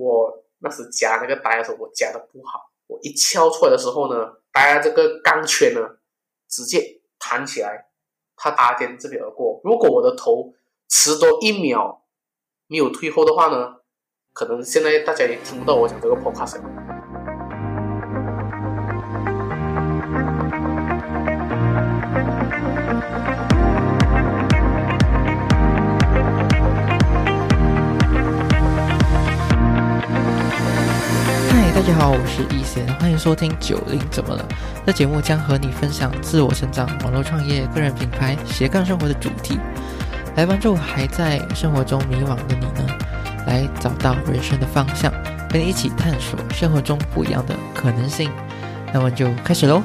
[0.00, 5.80] 我那时夹那个呆的时候，我夹的不好，我一敲出来的时候呢，呆这个钢圈呢，
[6.48, 7.90] 直接弹起来，
[8.36, 9.60] 它打点这边而过。
[9.62, 10.54] 如果我的头
[10.88, 12.04] 迟多一秒
[12.66, 13.76] 没有退后的话呢，
[14.32, 16.79] 可能现在大家也听不到我讲这个 podcast。
[31.80, 34.46] 大家好，我是易贤，欢迎收听九零怎么了？
[34.84, 39.58] 这节目将和你分享自我成长、网络创业、个人品牌、斜杠生活的主题，
[40.36, 42.86] 来帮助还在生活中迷惘的你呢，
[43.46, 45.10] 来找到人生的方向，
[45.48, 48.30] 跟你一起探索生活中不一样的可能性。
[48.92, 49.82] 那么就开始喽。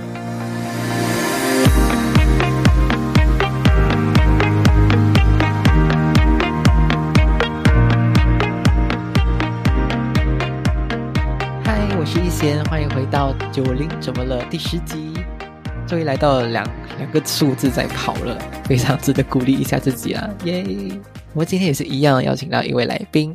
[12.38, 15.14] 先欢迎回到九零怎么了第十集，
[15.88, 20.30] 终于来到了两两个数字在跑了，非常值得鼓励一下自己啊！
[20.44, 20.62] 耶！
[21.32, 23.34] 我们今天也是一样邀请到一位来宾，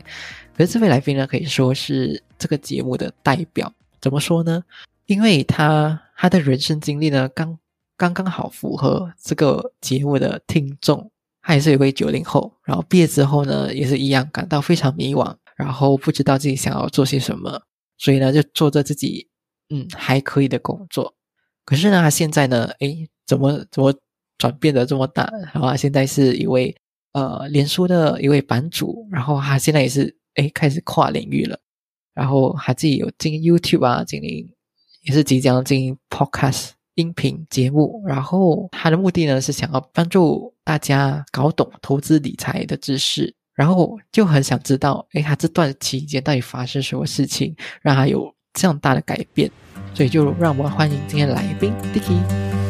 [0.55, 3.73] 可是这位来宾呢，可以说是这个节目的代表。
[4.03, 4.63] 怎么说呢？
[5.07, 7.59] 因为他他的人生经历呢，刚
[7.97, 11.11] 刚刚好符合这个节目的听众。
[11.41, 17.63] 他也是一位九零后，然后毕业之后呢，也是一样感到非常迷惘，然后不知道自己想要做些什么。
[18.01, 19.29] 所以呢，就做着自己
[19.69, 21.15] 嗯还可以的工作。
[21.67, 23.95] 可是呢，他现在呢，诶，怎么怎么
[24.39, 25.31] 转变的这么大？
[25.53, 26.75] 然后他现在是一位
[27.13, 29.07] 呃，脸书的一位版主。
[29.11, 31.61] 然后他现在也是诶，开始跨领域了。
[32.15, 34.51] 然后他自己有经营 YouTube 啊，经营
[35.03, 38.03] 也是即将经营 Podcast 音频节目。
[38.07, 43.37] 然后他的目的呢，是想要帮助大家搞懂投资理财的知识。
[43.61, 49.51] 然后就很想知道，哎，他这段期间到底发生什么事情，让他有这样大的改变？
[49.93, 52.70] 所以就让我们欢迎今天来宾 Dicky。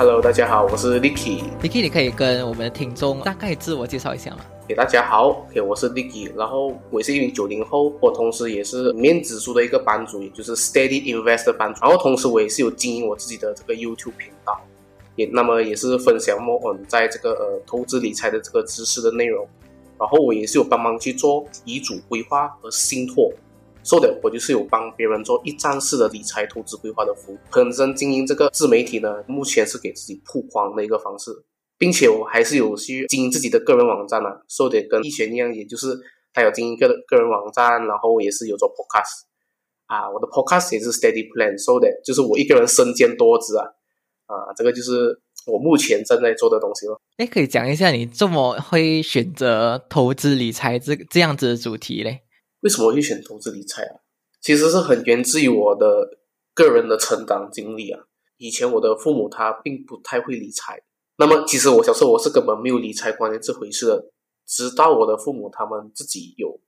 [0.00, 1.42] Hello，大家好，我是 Licky。
[1.60, 4.38] Licky，你可以跟我们的听众大概自我介绍一下吗？
[4.66, 11.82] 给大家好，OK，我是 Licky，然后我是一名九零后，我同时也是面指数的一个班主，也就是 Steady Invest 班主。
[11.82, 14.58] 然后同时我也是有经营我自己的这个 YouTube 频道，
[15.16, 19.46] 也那么也是分享我们在这个呃投资理财的这个知识的内容。
[19.98, 23.30] 然后我也是有帮忙去做遗嘱规划和信托。
[23.90, 27.38] 做的，我就是有帮别人做一站式的理财投资规划的服务。
[27.50, 31.32] 本身经营这个自媒体呢，目前是给自己曝光的一个方式，
[31.76, 34.28] 并且我还是有去经营自己的个人网站呢。
[34.48, 35.88] 说的跟易璇一样，也就是
[36.32, 39.22] 他有经营个个人网站，然后也是有做 podcast
[39.86, 40.08] 啊。
[40.08, 43.66] 我的 podcast 也是 Steady Plan，说的就是我一个人身兼多职啊
[44.26, 46.96] 啊，这个就是我目前正在做的东西了。
[47.16, 52.20] 哎，可以讲一下你这么会选择投资理财这这样子的主题嘞？
[52.60, 54.00] 为什么会选投资理财啊？
[54.40, 56.18] 其实是很源自于我的
[56.54, 58.04] 个人的成长经历啊。
[58.38, 60.82] 以前我的父母他并不太会理财，
[61.16, 64.10] 那么其实我小时候我是根本没有理财观念这回事的。
[64.46, 66.60] 直到我的父母他们自己有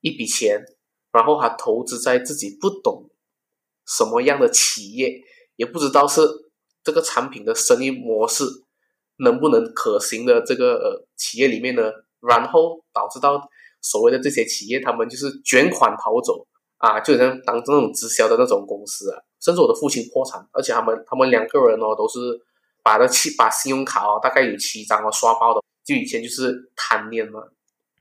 [0.00, 0.64] 一笔钱，
[1.12, 3.10] 然后他投资在自己不懂
[3.86, 5.22] 什么样的企业，
[5.56, 6.22] 也不知道是
[6.82, 8.44] 这个产品的生意模式
[9.18, 11.82] 能不能可行的这个呃企业里面呢，
[12.20, 13.48] 然后导致到。
[13.80, 16.46] 所谓的这些企业，他们就是卷款逃走
[16.78, 22.18] 啊，就像当这种直销的那种公司啊，甚至我的父亲破产，而且他们他们两个人哦，都是
[22.82, 27.40] 把那七把信用卡哦，大概有七张哦刷爆的，就以前就是贪念嘛。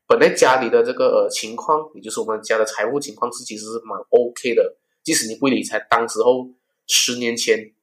[0.07, 6.49] 本来家里的这个呃情况，也就是我们家的财务情况是其实是蛮 OK 的，即使你不理财，当时候
[6.87, 7.73] 十年前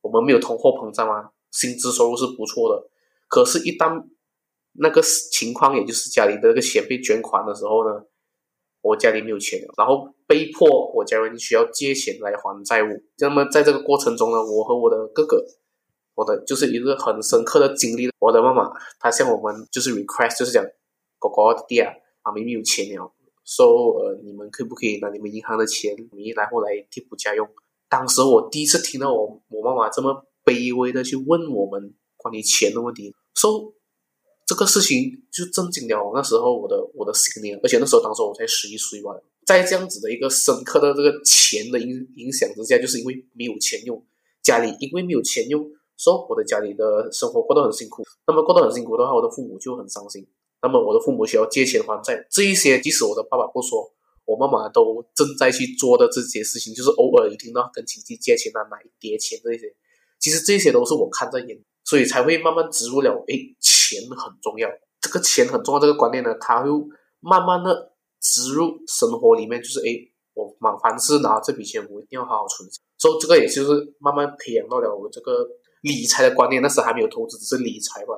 [0.00, 2.90] 我们没有通货膨胀啊，薪资收入是不错的，
[3.28, 4.06] 可是，一旦
[4.80, 8.04] 那个情况，也就是家里的那个钱被捐款的时候呢，
[8.80, 12.86] 我家里没有钱了，然后被迫我家人需要借钱来还债务。
[13.18, 15.44] 那么在这个过程中呢，我和我的哥哥，
[16.14, 18.08] 我的就是一个很深刻的经历。
[18.20, 18.70] 我的妈妈
[19.00, 20.64] 她向我们就是 request，就是讲
[21.18, 21.92] 哥哥弟啊，
[22.22, 23.12] 啊明明有钱了，
[23.44, 23.66] 说
[23.98, 27.48] 呃你们可不可以拿你们银行的钱，你然后来替补家用？
[27.88, 33.74] 当时我第一次听到我我妈妈这么卑微的去问我们关于钱的问题，说。
[34.48, 39.10] 这个事情就震惊了那时候我的我的心灵，而且那时候当时我才十一岁吧，
[39.44, 44.02] 在这样子的一个深刻的这个钱的影影响之下，就是因为没有钱用，
[44.42, 45.60] 家里因为没有钱用，
[45.98, 48.02] 所以我的家里的生活过得很辛苦。
[48.26, 50.26] 那么过得很辛苦的话，我的父母就很伤心。
[50.62, 53.92] 那么我的父母需要借钱还债，这一些即使我的爸爸不说，
[54.24, 59.76] 我妈妈都正在去做的这些事情，就是偶尔一听到跟亲戚借钱啊、拿一叠钱这些，
[60.18, 64.68] 其实这些都是我看在眼，所以才会慢慢植入了，诶，钱很重要，
[65.00, 66.68] 这个钱很重要这个观念呢，它会
[67.20, 72.68] 慢慢的植入生活里面，就是诶，我满凡是拿这笔钱，我一定要好好存，
[72.98, 75.48] 所以这个也就是慢慢培养到了我这个
[75.80, 78.12] 理财的观念，那时还没有投资，只是理财吧。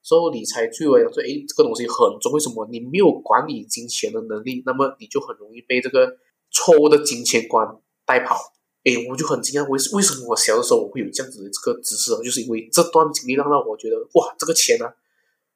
[0.00, 2.32] 所以理财对我来说，诶，这个东西很重。
[2.32, 2.66] 为什么？
[2.70, 6.16] 你没有管理金钱的能力，那么你就很容易被这个
[6.50, 7.68] 错误的金钱观
[8.06, 8.36] 带跑。
[8.84, 12.14] 诶，我就很惊讶，为为什么我小的时候我会有这样子的这个知识？
[12.22, 14.84] 就是因为这段经历让到我觉得，哇，这个钱呢，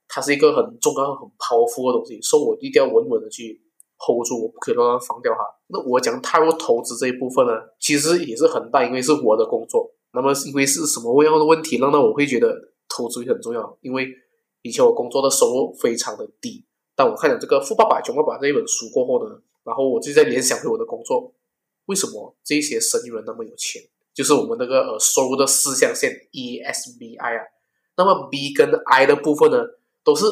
[0.08, 3.60] 它是一个很重要、很 powerful 的东西，所以我一定要稳稳的去
[3.98, 5.40] hold 住，我不可以乱乱放掉它。
[5.66, 9.92] 那我讲踏入投资这一部分呢，其实也是很大，因为是我的工作。
[10.14, 13.78] 那么因为是什么样的问题，让到我会觉得投资很重要？
[13.82, 14.08] 因为
[14.62, 16.64] 以前我工作的收入非常的低，
[16.96, 21.30] 但我看了这个《富爸爸穷爸爸》这一本书过后呢，然后我就在联想回我的工作，
[21.88, 23.82] 为什么这些生意人那么有钱？
[24.14, 27.43] 就是我们那个呃收入的四象限 E S B I 啊，
[27.96, 29.58] 那么 B 跟 I 的部分呢，
[30.05, 30.25] 都是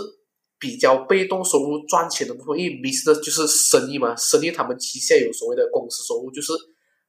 [0.58, 6.52] 比较被动收入赚钱的部分，因为 business 就是生意嘛，生意他们旗下有所谓的公司收入，就是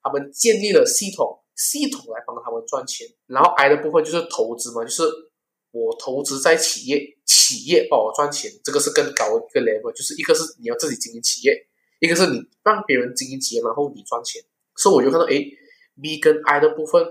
[0.02, 5.04] 他们建立了系统，系统来帮他们赚钱，然后 I 的部分就是投资嘛，就是。
[5.72, 11.67] 我投资在企业，企业帮我赚钱，这个是更高一个 level，就是一个是你要自己经营企业，
[12.00, 14.42] 一个是你让别人经营企业，然后你赚钱。
[14.76, 15.44] 所以我就看到，哎
[16.02, 17.04] ，B 跟 I 的部分，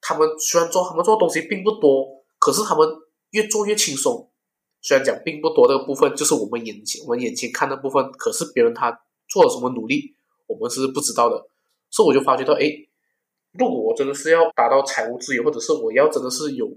[0.00, 2.88] 他们虽然做他们做的东西并不多，可是他们
[3.30, 4.30] 越做越轻松。
[4.80, 8.90] 虽然讲并不多这个部分，就是我们眼前我们眼前看的部分，可是别人他
[9.28, 10.14] 做了什么努力，
[10.46, 11.48] 我们是不知道的。
[11.90, 12.70] 所以我就发觉到，哎，
[13.52, 16.68] 如果我真的是要达到财务自由，或者是我要真的是有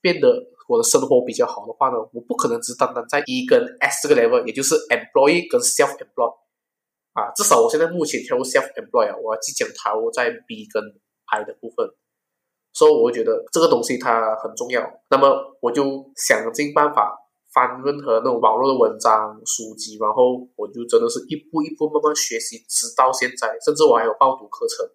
[0.00, 0.52] 变得。
[0.68, 6.34] 我的生活比较好的话呢，我不可能只单单在 E 跟 S 这个 level，也就是 employee 跟 self-employed
[7.16, 10.82] 啊，至少我现在目前跳入 self-employed，我要即将踏入在 B 跟
[11.32, 11.88] I 的部分，
[12.74, 14.84] 所以我觉得这个东西它很重要。
[15.08, 17.16] 那么我就想尽办法
[17.54, 24.86] 翻任何那种网络的文章书籍，然后我就真的是一步一步慢慢学习，直到现在，甚至我还有报读课程，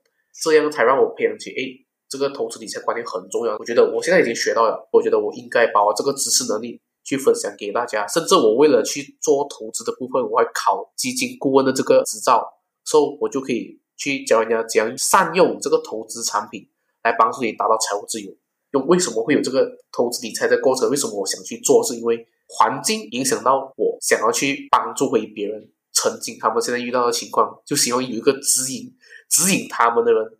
[0.43, 1.87] 这样才让我培养起诶。
[2.07, 12.45] 这个投资理财观念很重要，我觉得我现在已经学到了，我觉得我应该把我这个知识能力去分享给大家，甚至我为了去做投资的部分，我还考基金顾问的这个执照，
[12.85, 16.69] 所以我就可以去教人家怎样善用这个投资产品
[17.03, 18.31] 来帮助你达到财务自由。
[18.71, 20.89] 用为什么会有这个投资理财的过程？
[20.89, 21.83] 为什么我想去做？
[21.83, 28.95] 是因为环境影响到我想要去帮助回别人，曾经他们现在遇到的情况，就希望有一个指引
[29.29, 30.37] 指引他们的人，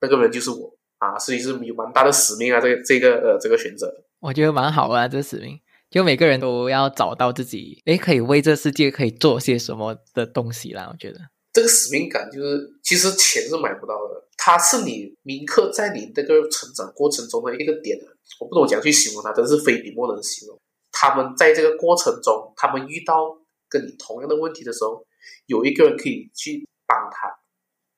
[0.00, 0.74] 那个人就是我。
[0.98, 3.88] 啊，所以是有蛮大的使命啊，这个这个呃这个选择，
[4.18, 5.56] 我觉得蛮好啊，这个使命，
[5.90, 10.88] 就每个人都要找到自己，诶，可以为这世界可以做些什么的东西啦。
[10.92, 11.18] 我觉得
[11.52, 17.98] 这个使命感就是，其实钱是买不到的，它是你铭刻在你这个成长过程中的一个点
[18.38, 20.60] 我不懂怎样去形容它，真是非笔墨能形容。
[20.92, 23.38] 他们在这个过程中，他们遇到
[23.68, 25.02] 跟你同样的问题的时候，
[25.46, 27.28] 有一个人可以去帮他，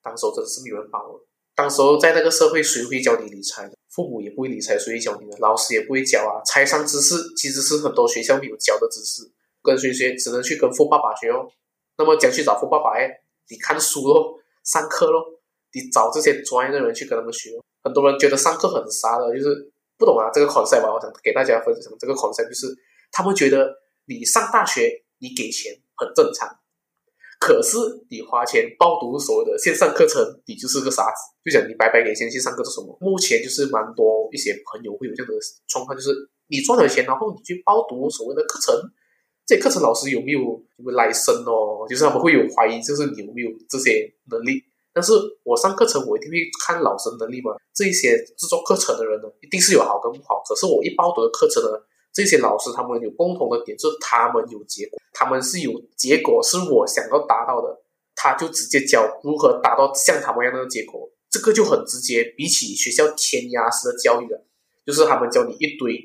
[0.03, 1.21] 当时候真的是没有人帮我。
[1.57, 3.71] 当时候在那个社会，谁会教你理财？
[3.91, 5.37] 父母也不会理财，谁会教你呢？
[5.41, 6.39] 老师也不会教啊。
[6.45, 9.31] 财商知识其实是很多学校没有教的知识，
[9.63, 10.15] 跟谁学？
[10.15, 11.51] 只能去跟富爸爸学哦。
[11.99, 13.11] 那么讲去找富爸爸哎，
[13.49, 15.25] 你看书咯，上课咯，
[15.73, 17.51] 你找这些专业的人去跟他们学。
[17.83, 20.31] 很多人觉得上课很傻的，就是不懂啊。
[20.33, 22.69] 这个 concept 吧，我想给大家分享这个 concept，就是
[23.11, 23.69] 他们觉得
[24.07, 26.49] 你上大学你给钱很正常。
[27.41, 27.79] 可是
[28.11, 31.33] 你花钱报读所谓的线上课程，你就是个傻子。
[31.43, 32.95] 就讲你白白给钱去上课做什么？
[33.01, 35.35] 目前就是蛮多一些朋友会有这样的
[35.67, 36.13] 状况，就是
[36.49, 38.77] 你赚了钱，然后你去报读所谓的课程，
[39.47, 41.89] 这课程老师有没有有没有来生哦？
[41.89, 44.63] 就是他们会有怀疑，就是你有没有这些能力。
[44.93, 47.57] 但是我上课程，我一定会看老师能力嘛。
[47.73, 50.43] 这一些制作课程的人呢，一定是有好跟不好。
[50.47, 51.71] 可是我一报读的课程呢？
[52.13, 57.83] 这些老师他们有共同的点，就是他们有结果，他们是有结果，是我想要达到的，
[58.17, 62.35] 他就直接教如何达到像他们一样的结果，这个就很直接。
[62.37, 64.43] 比起学校填鸭式的教育的，
[64.85, 66.01] 就是他们教你一堆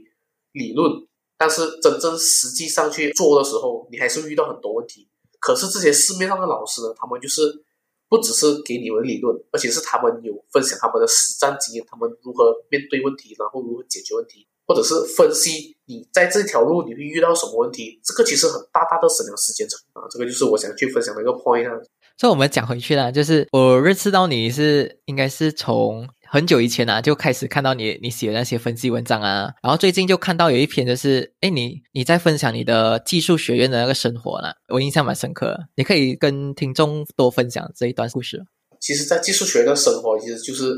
[0.51, 0.91] 理论，
[1.37, 5.09] 但是真正实际上去做的时候，你还是遇到很多问题。
[5.39, 7.63] 可是这些市面上的老师呢，他们就是
[8.07, 14.47] 不只是给你们理论，而且是他们有分享他们的实战经验，他们如何面对问题，然后如何解决问题。
[14.67, 20.07] 或者是分析你在这条路你会遇到什么问题，这个其实很大大的省了时间成本啊！
[20.09, 21.79] 这个就是我想去分享的一个 point 啊。
[22.17, 35.57] 所以我们讲回去啦，就是我认识到你是应该是从很久以前啊，就开始看到你你写的那些分析文章啊，然后最近就看到有一篇就是，哎，你你在分享你的技术学院的那个生活了，我印象蛮深刻。
[35.75, 38.45] 你可以跟听众多分享这一段故事。
[38.79, 40.73] 其实，在技术学院的生活其实就是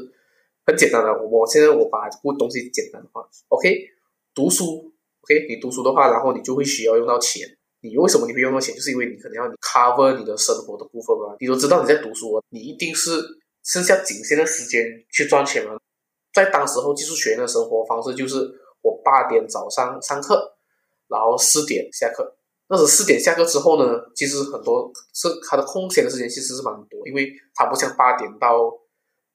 [0.65, 1.11] 很简单的。
[1.23, 3.75] 我现在我把这个东西简单化，OK，
[4.33, 4.91] 读书
[5.27, 7.45] ，OK，你读书的话，然后你就会需要用到钱。
[7.81, 8.73] 你为什么你会用到钱？
[8.73, 11.35] 就是因为你可能要 cover 你的生活的部分嘛。
[11.39, 13.11] 你都知道你在读书，你一定是
[13.63, 15.77] 剩下仅限的时间去赚钱嘛。
[16.33, 18.35] 在当时候技术学院的生活方式就是，
[18.81, 20.57] 我八点早上上课，
[21.07, 22.37] 然后四点下课。
[22.69, 28.57] 那是四点下课之后呢，其实很多是他的空闲的时间其实是蛮多，因为他不像八点到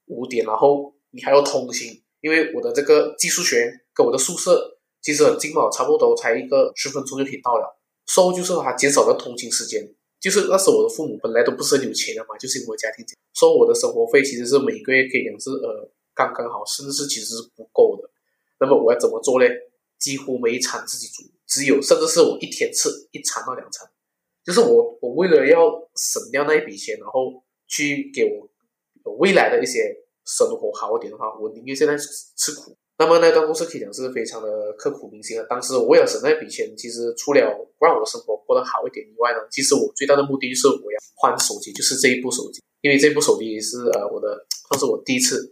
[0.06, 2.02] 五点，然后你还要通勤。
[2.20, 4.71] 因为我的这个技术学院跟我的宿舍
[5.02, 7.78] 其实很近嘛，差不多才一个十分钟就可以到了。
[8.06, 9.82] 收入就是他减少了通勤时间，
[10.20, 13.04] 就是那时候我的父母本来都不是很有钱的嘛，就是因为家庭
[13.34, 18.08] 收我的生活费其实是每个月可以讲是呃刚刚好，甚至是其实是不够的。
[18.60, 19.46] 那么我要怎么做呢？
[19.98, 23.88] 几乎每一餐自己煮，只有甚至是我一天吃一餐到两餐，
[24.44, 32.76] 就是我我为了要省掉那一笔钱，然后去给我未来的一些生活好一点的话，我宁愿现在吃苦。
[33.02, 35.44] 那么那段故事可以讲是非常的刻骨铭心啊。
[35.50, 37.40] 当时我为了省那笔钱，其实除了
[37.80, 45.50] 让我生活过得好一点以外呢，其实我最大的目的就是我要换手机，就是这一部手机，因为这部手机是呃我的，算是我第一次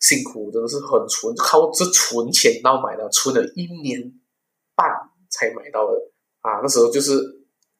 [0.00, 4.02] 辛苦，真的是很存，靠这存钱到买的，存了一年
[4.74, 4.84] 半
[5.30, 5.96] 才买到的
[6.40, 6.58] 啊。
[6.60, 7.12] 那时候就是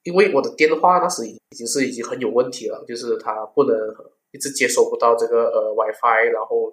[0.04, 3.76] 因为我的电话那时已经是已经很有问题了，就是它不能
[4.30, 6.72] 一直接收不到这个呃 WiFi，然后。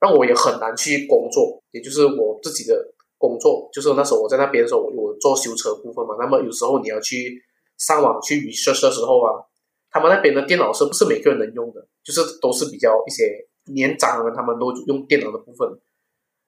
[0.00, 6.16] 让我也很难去工作，也就是我自己的工作，就是那时候我在那边的时候，我做修车部分嘛。
[6.18, 7.40] 那么有时候你要去
[7.76, 9.44] 上网去 research 的时候啊，
[9.90, 11.86] 他们那边的电脑是不是每个人能用的？
[12.02, 15.68] 就是都是比较一些年长人，他们都用电脑的部分。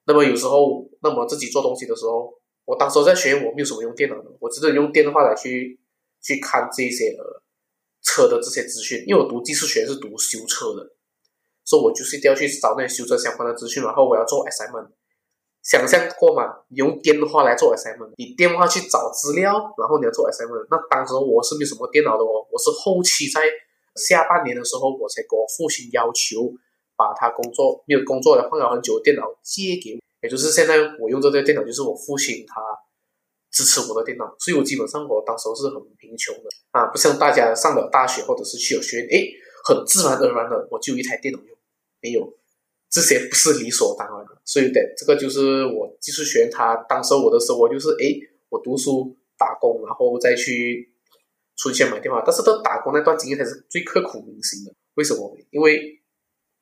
[0.05, 2.33] 那么有时候，那么自己做东西的时候，
[2.65, 5.79] 我当时在学我没有什么用电脑的，我只能用电话来去
[6.21, 7.41] 去看这些呃
[8.01, 10.91] 车的这些资讯，因为我读技术学是读修车的。
[11.65, 14.87] 所以我就是一定要去找那些修车相关的资讯，然后我要做 SMN
[15.63, 15.87] 想。
[15.87, 16.63] 想象过吗？
[16.69, 20.67] 用电话来做 SMN 你电话去找资料，然后你要做 SMN。
[20.69, 23.41] 那当时我是没什么电脑的哦，我是后期在
[23.95, 26.51] 下半年的时候，我才跟我父亲要求
[26.95, 32.61] 把他工作没有工作的放了很久的电脑借给我，也就是现在我用这台电脑就是我父亲他
[33.51, 39.31] 支持我的电脑，所以我基本上我当时是很贫穷的啊，不像大家上了大学或者是去了学院，诶，
[39.63, 41.57] 很自然而然的我就一台电脑用。
[42.01, 42.37] 没有，
[42.89, 46.49] 这些不是理所当然的，所以的这个就是我技术学。
[46.51, 48.11] 他当时我的生活就是，哎，
[48.49, 50.93] 我读书打工，然后再去
[51.55, 52.21] 存钱买电话。
[52.25, 54.75] 但是，到打工那段经历才是最刻骨铭心的。
[54.95, 55.33] 为什么？
[55.51, 56.01] 因为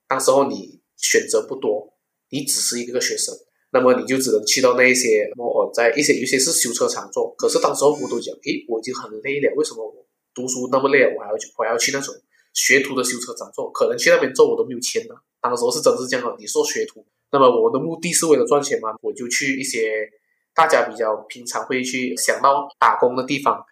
[0.08, 1.92] 当时候你选择不多，
[2.30, 3.34] 你只是一个学生，
[3.74, 7.34] 那么你就只能去到那一些，我在一些有些是修车厂做。
[7.36, 10.06] 可是当时候我都讲，诶，我已经很累了，为什么我
[10.36, 12.14] 读书那么累，我还要去，我还要去那种
[12.54, 13.72] 学徒的修车厂做？
[13.72, 15.16] 可能去那边做我都没有钱呢。
[15.40, 20.08] 当时是真是这样的，你说学徒，那么我的目的是为了赚钱嘛，我就去一些
[20.54, 23.66] 大家比较平常会去想到打工的地方，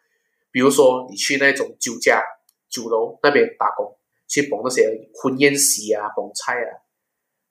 [0.51, 2.23] 比如说你去那种酒家、
[2.69, 3.95] 酒楼那边打工，
[4.27, 6.81] 去捧那些婚宴席啊、捧菜啊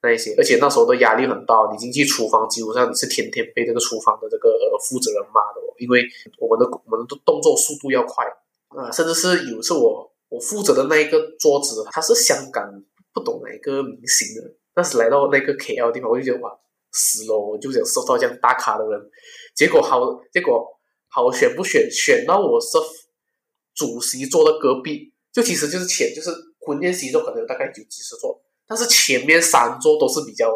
[0.03, 4.49] 那一些，而且那时候的压力很大，你进去厨房基本上你是天天被这个厨房的这个
[4.89, 6.03] 负责人骂的，因为
[6.39, 8.25] 我们的我们的动作速度要快
[8.71, 12.65] 啊，甚至是有一次我我负责的那一个桌子，他是香港。
[13.11, 16.57] 不懂哪一个明星的，但是来到那个 KL 地方，我就觉得哇
[16.93, 17.37] 死了！
[17.37, 19.01] 我就想收到这样打卡的人，
[19.57, 19.99] 结果好，
[20.31, 20.65] 结果
[21.09, 21.91] 好选不选？
[21.91, 22.79] 选到我是
[23.75, 26.31] 主席坐的隔壁，就其实就是前就是
[26.61, 30.53] 婚宴席座可能大概有几十座，但是前面三座都是比较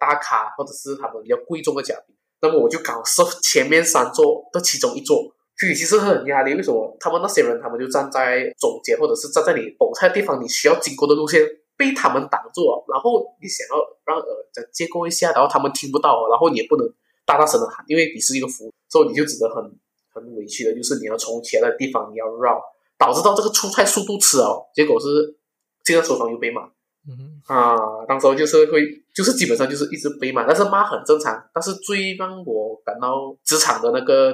[0.00, 6.54] 大咖或者是他们比较贵重的嘉宾，那么我就搞是前面三座的其中一座，所以其实很压力。
[6.54, 6.96] 为什么？
[7.00, 11.40] 他们那些人他们就站在中间，或者是站在你捧菜的地方，你需要经过的路线。
[11.78, 16.88] 被他们挡住了，然后你想要让呃再接过一下，然后他们听不到，然后你也不能
[17.26, 19.62] 大大声的喊，因为你是一个服务，所以你就只能很
[20.10, 22.58] 很委屈的，就是你要从其他的地方你要绕，
[22.96, 25.36] 导致到这个出菜速度迟哦，结果是
[25.84, 26.62] 进到厨房又被骂，
[27.06, 27.76] 嗯啊，
[28.08, 28.80] 当时就是会
[29.14, 34.32] 就是基本上就是一直被骂，但是骂很正常，但是最让我感到职场的那个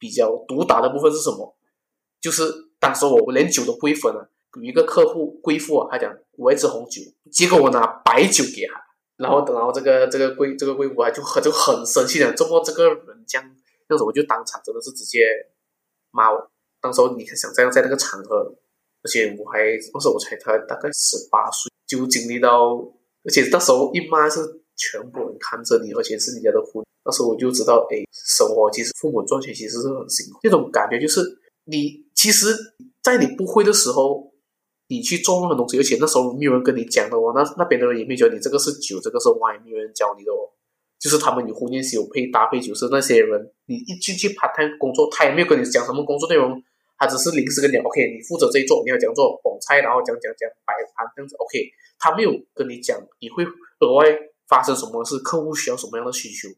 [0.00, 1.54] 比较毒打的部分是什么？
[2.20, 4.28] 就是当时我我连酒都不会分了。
[4.56, 8.82] 有一个客户贵妇啊，他讲我要支红酒，结果我拿白酒给他，
[9.16, 13.56] 然后然后这个这个贵这个贵妇啊就很就很生气的，这么这个人这样，
[13.88, 15.20] 那时候我就当场真的是直接
[16.10, 16.50] 骂我。
[16.80, 18.52] 当时候你想这样在那个场合，
[19.04, 19.60] 而且我还
[19.94, 22.74] 那时候我才才大概十八岁，就经历到
[23.22, 24.40] 而且那时候一骂是
[24.80, 26.82] 全部人看着你，而且是你家的婚。
[27.04, 30.40] 那时候我就知道，哎，生活其实父母赚钱其实是很辛苦。
[30.42, 31.20] 那种感觉就是
[31.64, 32.56] 你其实，
[33.02, 34.32] 在你不会的时候，
[34.88, 40.48] 你去做任何东西，而且那时候没有人跟你讲的哦，那那边的人也没觉得你这个是酒，这个是 wine，没有人教你的哦。
[40.98, 46.62] 就是他们有婚宴是有配搭配酒，是那些人，你一进去 part time 工作，他也没有跟你讲什么工作内容，
[46.98, 53.46] 他只是临时跟你，OK，你负责这一桌，你要讲做捧菜，然后讲讲讲摆盘这样子，OK，他没有跟你讲你会
[53.80, 54.04] 额外
[54.50, 56.48] 发生什么事，客户需要什么样的需求。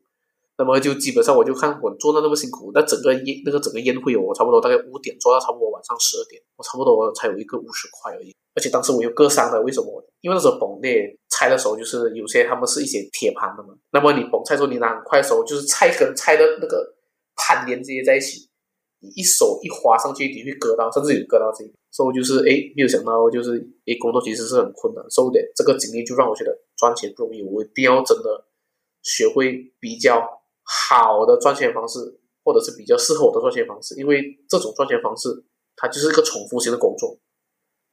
[0.58, 8.34] 那么就基本上我就看我做的那么辛苦，那整个宴那个整个宴会，我差不多大概五点做到差不多晚上十二点，我差不多才有一个五十块而已。
[8.54, 9.88] 而且当时我有割伤的，为什么？
[10.20, 13.74] 因为那时候崩裂拆的时候，就是有些他们是一些铁盘的嘛。
[13.92, 16.94] 那么你崩菜时候，你拿很快的时候，就是菜跟菜的那个
[17.34, 18.46] 盘连接在一起，
[19.16, 21.72] 一手一划上去，你会割到，甚至有割到这里。
[21.90, 23.56] 所以就是哎，没有想到就是
[23.86, 25.02] 哎，工作其实是很困难。
[25.08, 26.52] 所以的这个经历就让我觉得
[26.82, 28.46] 赚钱不容易，我一定要真的
[29.02, 30.42] 学会比较。
[30.64, 31.98] 好的赚钱方式，
[32.44, 35.28] 或者是比较适合我的赚钱方式，因为这种赚钱方式
[35.74, 37.18] 它就是一个重复性的工作，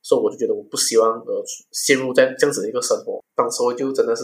[0.03, 3.19] 所以我就觉得我不希望呃陷入在这样子的一个生活。
[3.36, 4.24] 当时我就真的是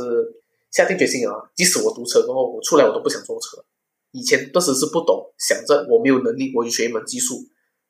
[0.72, 3.66] 下定决心啊，即使我读车过后我出来我都不想坐车。
[4.12, 7.36] 以前当时是不懂，想着我没有能力，我就学一门技术。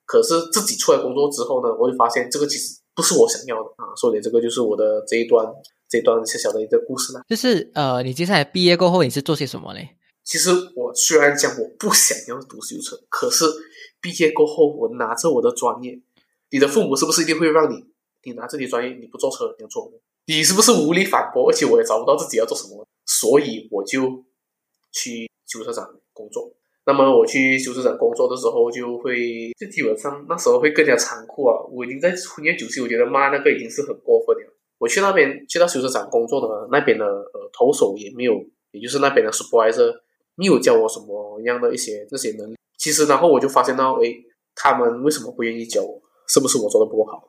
[0.05, 3.93] 可是自己出来工作之后呢，我就发现这个其实不是我想要的啊。
[3.97, 5.45] 所以这个就是我的这一段
[5.87, 7.21] 这段小小的一个故事呢。
[7.27, 9.79] 就是呃，你接下来毕业过后你是做些什么呢？
[10.23, 13.45] 其实我虽然讲我不想要读修车，可是
[14.01, 15.99] 毕业过后我拿着我的专业，
[16.49, 17.85] 你的父母是不是一定会让你？
[18.23, 19.91] 你拿着你专业，你不坐车，你要做
[20.25, 21.47] 你是不是无力反驳？
[21.47, 24.25] 而且我也找不到自己要做什么，所以我就
[24.91, 26.51] 去修车厂工作。
[26.87, 31.53] 那么我去修车厂工作的时候，就会就基本上那时候会更加残酷啊！
[31.71, 34.54] 我已经在婚宴酒席，我觉得妈那个已经是很过分了。
[34.77, 38.33] 我去那边去到修车厂工作的那边的呃投手也没有，
[38.71, 39.93] 也就是那边的 supervisor。
[40.37, 44.13] 没有教我什么样的一些这些能力，其实然后我就发现到，哎，
[44.53, 46.01] 他们为什么不愿意教我？
[46.27, 47.23] 是不是我做的不够好？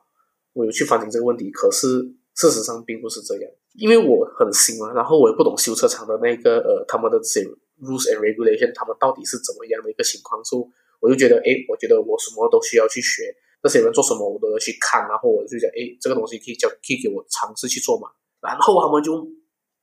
[0.51, 1.87] 我有去反省这个问题，可是
[2.35, 7.47] 事实上并不是这样，因为我很新嘛，然后我也不懂修车厂的那个呃他们的这些
[7.79, 10.63] rules and regulation，他们到底是怎么样的一个情况，所以
[10.99, 18.09] 我就觉得，哎，我觉得我什么都需要去学，那些人做什么我都要去看，然后我就讲，哎，这个东西可以教，可以给我尝试去做嘛，
[18.41, 19.27] 然后他们就。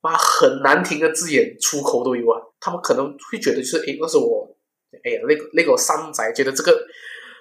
[0.05, 2.39] 把很难听的字眼出口都有啊！
[2.61, 4.47] 他们可能会觉得就是，哎，那是我，
[5.03, 6.79] 哎呀，那个那个山仔觉得这个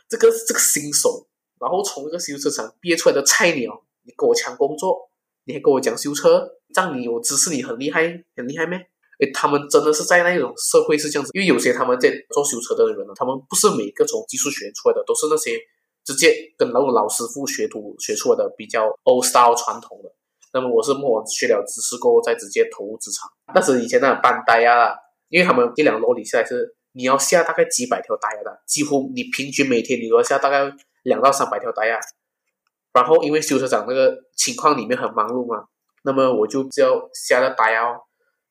[0.07, 1.27] 这个这个新手，
[1.59, 5.11] 然后从一个修车厂憋出来的菜鸟，你跟我抢工作，
[5.43, 8.79] 你还跟我讲修车，让你有知识，你很厉害，很厉害咩？
[9.19, 15.59] 哎，他们真的是在那种社会是这样子，因为有些他们在做修车的人呢，他们不是每个从技术学院出来的，都是那些
[16.03, 20.11] 直接跟那种老师傅学徒学出来的，比较 old style 传统的。
[20.53, 23.29] 那么我是莫学了知识过后再直接投入职场。
[23.53, 24.95] 但是以前那种班呆呀，
[25.29, 30.71] 因为他们一两楼里下来是你要下大概几百条呆的，几乎你平均每天你都要下大概
[31.03, 31.99] 两到三百条呆呀。
[32.93, 35.65] 然后因为修车厂那个情况里面很忙碌嘛，
[36.03, 37.97] 那么我就只要下了呆哦。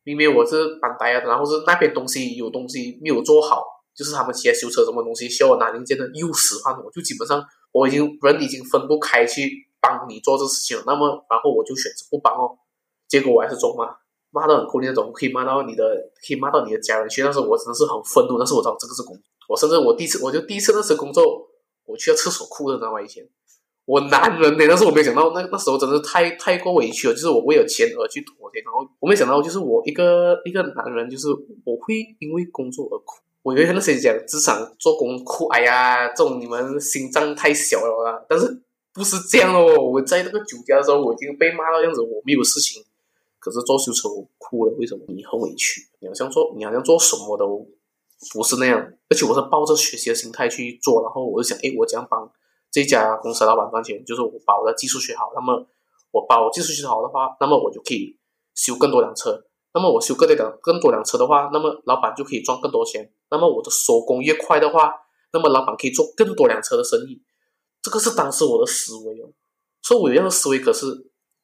[0.03, 9.69] 明明我是班呆呀，然后是那边东西有东西没有做好，就是他们起来修车什么东西需要我拿零件的又使唤我，就基本上我已经人已经分不开去。
[9.85, 12.57] 帮你做这事情了，那么然后我就选择不帮哦，
[13.09, 13.93] 结果我还是中骂，
[14.31, 15.83] 骂到很哭那种，可以骂到你的，
[16.25, 17.21] 可以骂到你的家人去。
[17.25, 21.25] 那时候我真的是很愤怒，但是我知道这个是工，我甚至我第一次我就第一次那次工作，
[21.85, 23.03] 我去了厕所哭的，知道吗？
[23.03, 23.29] 以前
[23.85, 31.27] 我男人呢，但是我没想到那那时候真的太太过委屈了，就是我为了钱而去妥协，然后我没想到就是我一个一个男人，就是
[31.65, 33.19] 我会因为工作而哭。
[33.43, 38.63] 我以为那些讲职场做工苦，哎呀，这种你们心脏太小了啦，但是。
[38.95, 39.75] 不是这样哦！
[39.81, 42.85] 我在那个酒家的时候，我已经被骂到样子，我没有事情，
[43.39, 44.73] 可是做修车我哭了。
[44.77, 45.03] 为什么？
[45.09, 47.67] 你很委屈，你好像做，你好像做什么都
[48.35, 48.79] 不是那样。
[49.09, 52.31] 而且我是抱着学习的心态去做，然后我就想，哎，我这样帮
[52.71, 54.05] 这家公司老板赚钱？
[54.05, 55.67] 就是我把我的技术学好，那么
[56.11, 58.19] 我把我技术学好的话，那么我就可以
[58.55, 59.43] 修更多辆车。
[59.75, 63.11] 那么我修更多辆更多辆车的话，那么老板就可以赚更多钱。
[63.31, 64.93] 那么我的手工越快的话，
[65.33, 67.23] 那么老板可以做更多辆车的生意。
[67.81, 69.33] 这个是当时我的思维哦，
[69.83, 70.87] 所以我有样的思维，可是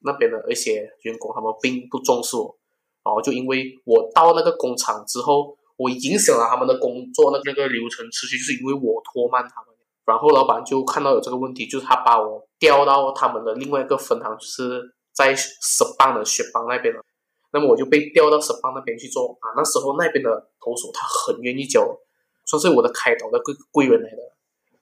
[0.00, 2.56] 那边的一些员工他们并不重视我，
[3.02, 17.00] 然后就因为我到那个工厂之后，我影响了他们的工作那个流程持续，是因为我拖慢他们，然后老板就看到有这个问题，就是他把我调到他们的另外一个分行，就是在十邦的雪邦那边了，
[17.52, 21.98] 那么我就被调到十邦那边去做啊，那时候那边的投手他很愿意教，
[22.44, 24.18] 算是我的开导的贵贵人来的，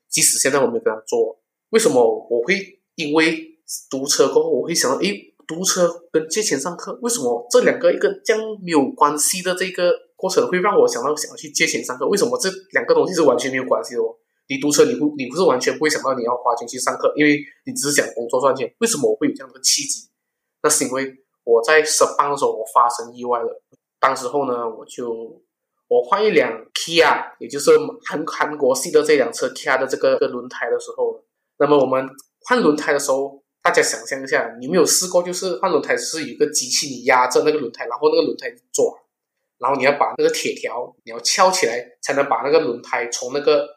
[0.09, 1.39] 即使现在我没有跟他做。
[1.71, 3.59] 为什么我会因为
[3.91, 12.07] 读车过后，我会想到，诶，读车跟借钱上课，为什么这两个一个这样没有关系的这个过程会让我想到想要去借钱上课？
[12.09, 14.17] 为什么这两个东西是完全没有关系的哦？
[14.49, 18.73] 你读车，你不你不是完全不会想到你要花钱去上课，因为你只是想工作赚钱。
[18.79, 20.09] 为什么我会有这样的契机？
[20.63, 21.13] 那是因为
[21.47, 23.63] 我在十八的时候我发生意外了。
[24.01, 25.41] 当时候呢，我就
[25.89, 27.71] 我换一辆 Kia，也就是
[28.05, 31.23] 韩韩国系的这辆车 Kia 的这个轮胎的时候，
[31.59, 32.07] 那么我们
[32.41, 38.87] 换轮胎的时候，大家想象一下，你没有试过，就是换轮胎是有一个机器你压着那个轮胎，然后那个轮胎转，
[39.59, 43.77] 然后你要把那个铁条你要翘起来，才能把那个轮胎从那个。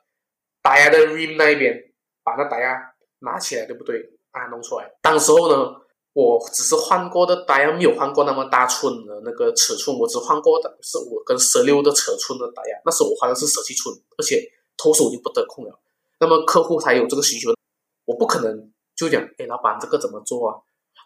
[0.62, 1.74] 打压的 rim 那一边，
[2.22, 2.78] 把那打压
[3.20, 3.98] 拿起来，对不对？
[4.32, 4.92] 啊，弄出来。
[5.02, 5.72] 当时候呢，
[6.14, 12.78] 我只是换过的打压，没有换过那么大寸的那个尺寸，我只换过的是我跟十六的尺寸的打压。
[12.86, 14.44] 那时候我换的是十七寸，而且
[14.78, 15.80] 投手就不得空了。
[16.20, 17.52] 那么客户才有这个需求，
[18.06, 20.58] 我不可能就讲，哎，老板这个怎么做啊？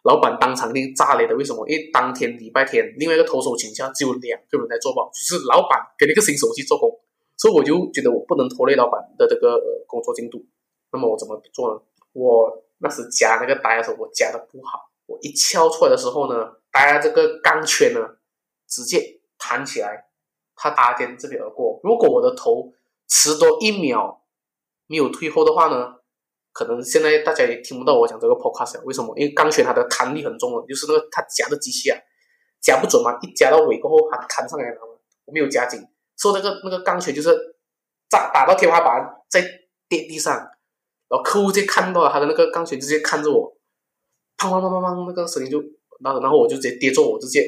[0.04, 1.68] 老板当场就炸雷的，为什么？
[1.70, 6.90] 因为当天礼拜天，另外一个投手请假，只有两个人在做保，就是老板跟一个新手去做工。
[7.38, 10.46] 所以我就觉得我不能拖累老板的这个工作进度，
[10.92, 11.80] 那么我怎么做呢？
[12.14, 18.00] 我那时夹那个打的时候，我夹的不好，我一敲出来的时候呢，大家这个钢圈呢，
[18.68, 20.06] 直接弹起来，
[20.56, 21.80] 它打点这边而过。
[21.84, 22.72] 如果我的头
[23.08, 24.24] 迟多一秒
[24.88, 25.96] 没有退后的话呢，
[26.52, 29.18] 可能现在大家也听不到我讲这个 podcast，为什么？
[29.18, 31.98] 因为钢圈它的弹力很重了，就是那个它夹的机器啊，
[32.62, 34.80] 夹不准嘛，一夹到尾过后它弹上来了，
[35.26, 35.82] 我没有夹紧。
[36.18, 37.58] 说那个那个钢圈就是
[38.08, 39.42] 砸打到天花板，在
[39.90, 43.58] 跌地上，然后客户就看到了他的那个钢圈，直接看着我，
[44.38, 45.60] 砰砰砰砰砰，那个声音就，
[46.04, 47.48] 然后然后我就直接跌中，我直接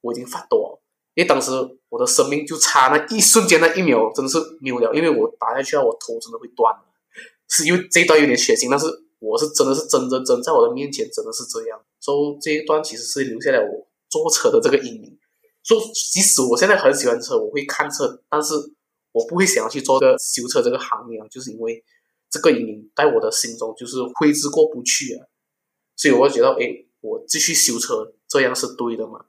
[0.00, 0.82] 我已经发抖了，
[1.14, 1.50] 因为当时
[1.88, 6.74] 我的生命就差那一瞬间那一秒，真的是没有了，因为我打下去啊，我头真的会断，
[7.48, 8.86] 是因为这一段有点血腥，但是
[9.18, 15.18] 我是真的是真真真在我的面前真的是这样，所以这一段其实是留下来我坐车的这个阴影。
[15.62, 18.54] 说，即使我现在很喜欢车，我会看车，但是
[19.12, 21.84] 我不会想要去做个修车这个行业啊，就是因为
[22.28, 25.22] 这个阴影在我的心中就是挥之过不去啊，
[25.96, 29.26] 所以我会觉得，哎，我继续修车这样是对的嘛？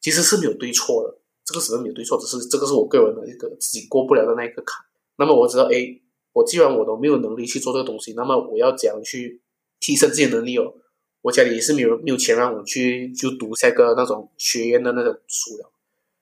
[0.00, 4.84] 其实是没有对错的，这个是没有对错，只是这个是我个人的一个自己过不了的那一个坎。
[5.16, 6.00] 那么我知道，哎，
[6.32, 9.40] 我既然我都没有能力去做这个东西，那么我要怎样去
[9.80, 10.74] 提升自己的能力哦？
[11.22, 15.72] 我家里也是没有没有钱让我去就读下个那种学院的那种书了，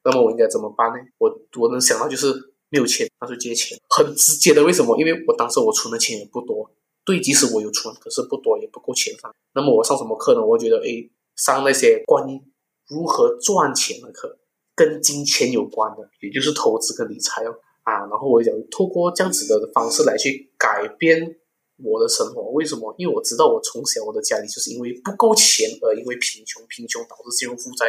[0.04, 0.96] 那么我应该怎么办呢？
[1.18, 2.32] 我我能想到就是
[2.70, 4.64] 没有钱，那就借钱，很直接的。
[4.64, 4.98] 为什么？
[4.98, 6.70] 因为我当时我存的钱也不多，
[7.05, 9.35] 对，即使我有存，可是不多，也不够钱上。
[9.55, 10.45] 那么我上什么课呢？
[10.45, 12.40] 我觉得，诶，上那些关于
[12.88, 14.38] 如何赚钱的课，
[14.75, 18.07] 跟金钱有关的，也就是投资跟理财哦啊。
[18.07, 21.37] 然后我讲，透过这样子的方式来去改变。
[21.83, 22.95] 我的生活为什么？
[22.97, 27.87] 因为我知道我从小我的家里就是因为不够钱而因为贫穷，贫穷导致信用负债，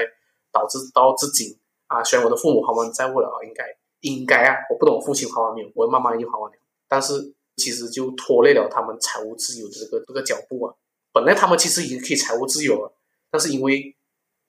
[0.52, 2.04] 导致到至今啊。
[2.04, 3.64] 虽然我的父母还完债务了啊，应该
[4.02, 6.58] 应该啊，我不懂父亲还完没有，我妈妈已经还完了，
[6.90, 7.14] 但是
[7.56, 10.74] 其实就拖累了他们财务自由的这个这个脚步啊。
[11.12, 12.94] 本来他们其实已经可以财务自由了，
[13.32, 13.96] 但是因为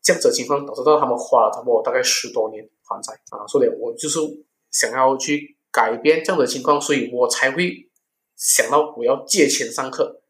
[0.03, 3.47] 这样子的情况导致到他们花了差不多大概十多年还债啊。
[3.47, 4.19] 所以，我就是
[4.71, 7.85] 想要去改变这样的情况，所以我才会。
[8.39, 10.21] 想到我要借钱上课，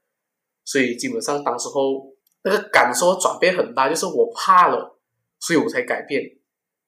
[0.64, 5.00] 所以基本上当时候那个感受转变很大，就是我怕了，
[5.40, 6.22] 所以我才改变。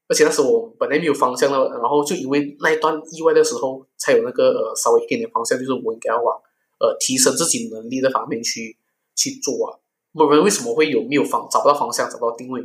[0.09, 6.35] 而且那时候我本来没有方向的，然后就因为那一段意外的时候，才有那个呃稍微一点点方向，就是我应该要往
[6.81, 8.77] 呃提升自己能力的方面去
[9.15, 9.79] 去做啊。
[10.15, 12.63] 我们为什么会有没有方找不到方向，找不到定位？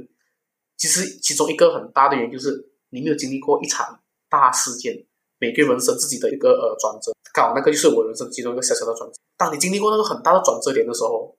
[0.77, 5.05] 其实其中一个很大的原因就是你没有经历过一场大事件。
[5.39, 9.17] 每个人生自己的一个呃转折，刚好那个就是我人生其中一个小小的转折。
[9.35, 11.35] 当你经历过那个很大的转折点的时候，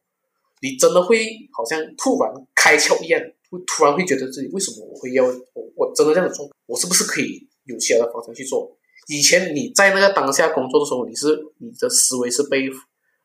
[0.60, 1.24] 你真的会
[1.56, 3.18] 好像突然开窍一样，
[3.54, 8.76] 会突然会觉得自己为什么我会要我我真的这样子做，我是不是可以有其他的方向去做？
[9.08, 11.26] 以前你在那个当下工作的时候，你是
[11.58, 12.68] 你的思维是被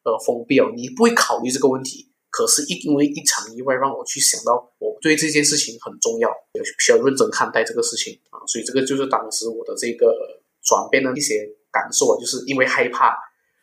[0.04, 2.08] 呃封闭了，你不会考虑这个问题。
[2.30, 8.38] 可是，一因为一场意外，让我去想到我对这件事情很重要，也需要认真看待这个事情啊。
[8.46, 10.40] 所以，这个就是当时我的这个。
[10.62, 13.16] 转变的一些感受啊，就是因为害怕，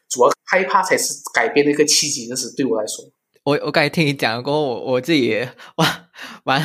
[0.09, 2.26] 主要害怕才是改变的一个契机。
[2.29, 3.05] 那是对我来说，
[3.44, 5.37] 我我刚才听你讲过，我我自己
[5.76, 6.06] 哇
[6.44, 6.62] 蛮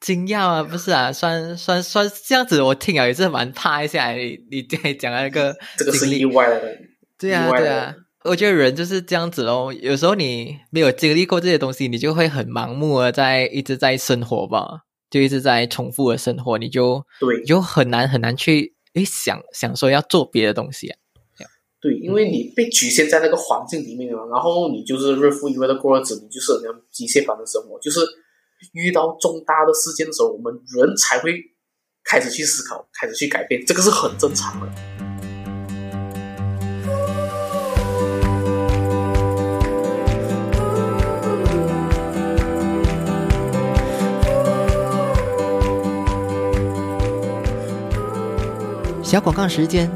[0.00, 4.12] 惊讶啊，不是啊，算算算这样子，我听啊也是蛮怕一下。
[4.12, 6.78] 你你在讲那个这个是意外的，
[7.18, 9.72] 对啊对啊，我觉得人就是这样子咯。
[9.72, 18.74] 有时候你没有经历过这些东西，你就会很盲目的在一直在生活吧，就一直在重复的生活，你就对，就很难很难去。
[18.94, 20.96] 诶，想想说要做别的东西啊？
[21.80, 28.00] 对，因为你被局限在那个环境里面了，然后你就是日复一日的过日子，你就是那样机械般的生活，就是
[28.72, 31.34] 遇到重大的事件的时候，我们人才会
[32.04, 34.68] 开始去思考，开始去改变，这个是很正常的。
[49.02, 49.88] 小广告时间，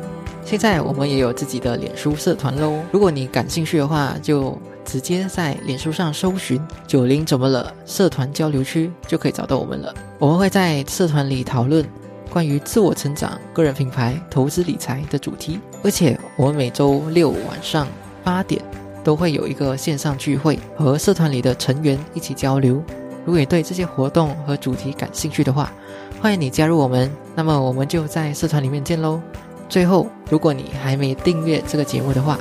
[0.45, 2.85] 现在我们也有自己的脸书社团喽。
[2.93, 4.57] 如果你感兴趣的话，就
[4.89, 9.95] 直接在脸书上搜寻“九零怎么了”社团交流区，就可以找到我们了。
[10.19, 11.85] 我们会在社团里讨论
[12.31, 17.87] 关于自我成长、个人品牌、投资理财的主题，而且我们每周六晚上
[18.25, 18.63] 八点
[19.05, 22.83] 都会有一个线上聚会，和社团里的成员一起交流。
[23.27, 25.71] 如果你对这些活动和主题感兴趣的话，
[26.19, 29.21] 欢迎你加入我们，那么我们就在社团里面见喽。
[29.69, 32.39] 最后，如果你还没订阅这个节目的话，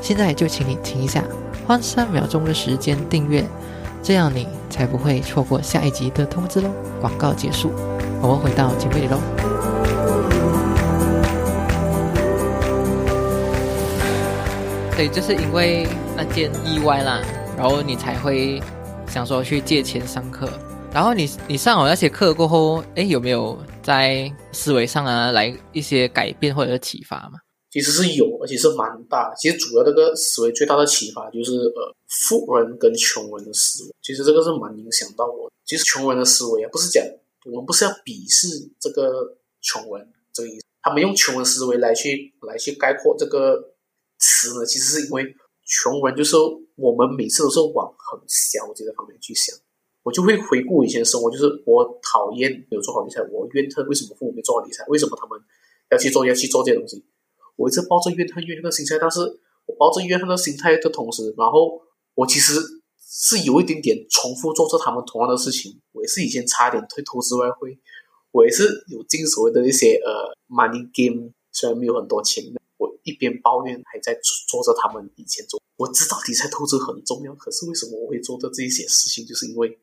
[0.00, 1.22] 现在就请你停一下，
[1.70, 3.48] 花三秒钟的时间订阅，
[4.02, 6.68] 这样你才不会错过下一集的通知喽。
[7.00, 7.70] 广告结束，
[8.20, 9.20] 我们回到节目里喽。
[14.96, 17.20] 对，就是因为那件意外啦，
[17.56, 18.60] 然后你才会
[19.06, 20.48] 想说去借钱上课。
[20.92, 27.38] 然后你你上好那些课过后，哎，有没有在思维上啊来一些改变或者启发嘛？
[27.70, 29.32] 其实是有，而且是蛮大。
[29.34, 33.94] 其实主要这个思维最大的启发就是呃，富人跟穷人的思维。
[34.02, 35.50] 其实这个是蛮影响到我。
[35.64, 37.04] 其实穷人的思维啊，不是讲
[37.46, 38.48] 我们不是要鄙视
[38.80, 40.66] 这个穷人这个意思。
[40.82, 43.72] 他们用穷人思维来去来去概括这个
[44.18, 45.24] 词呢，其实是因为
[45.64, 46.36] 穷人就是
[46.74, 49.56] 我们每次都是往很消极的方面去想。
[50.02, 55.38] 我就会回顾以前的生活，就是我讨厌没有做好理财，我怨恨为什么父母没做好理财，为什么他们
[55.90, 57.04] 要去做要去做这些东西，
[57.60, 59.20] 我一直抱着怨恨怨恨的心态，但是
[59.66, 61.80] 我抱着怨恨的心态的同时，然后
[62.14, 62.54] 我其实
[62.98, 67.78] 是有一点点重复做着他们同样的事情，我也是以前差点退投资外汇，
[68.32, 72.42] 我也是有进所谓的一些呃 money game，虽然没有很多钱，
[72.78, 74.18] 我一边抱怨还在
[74.48, 79.78] 做着他们以前做，我知道理财投资很重要，可是为什么我会做的这一些事情，就是因为。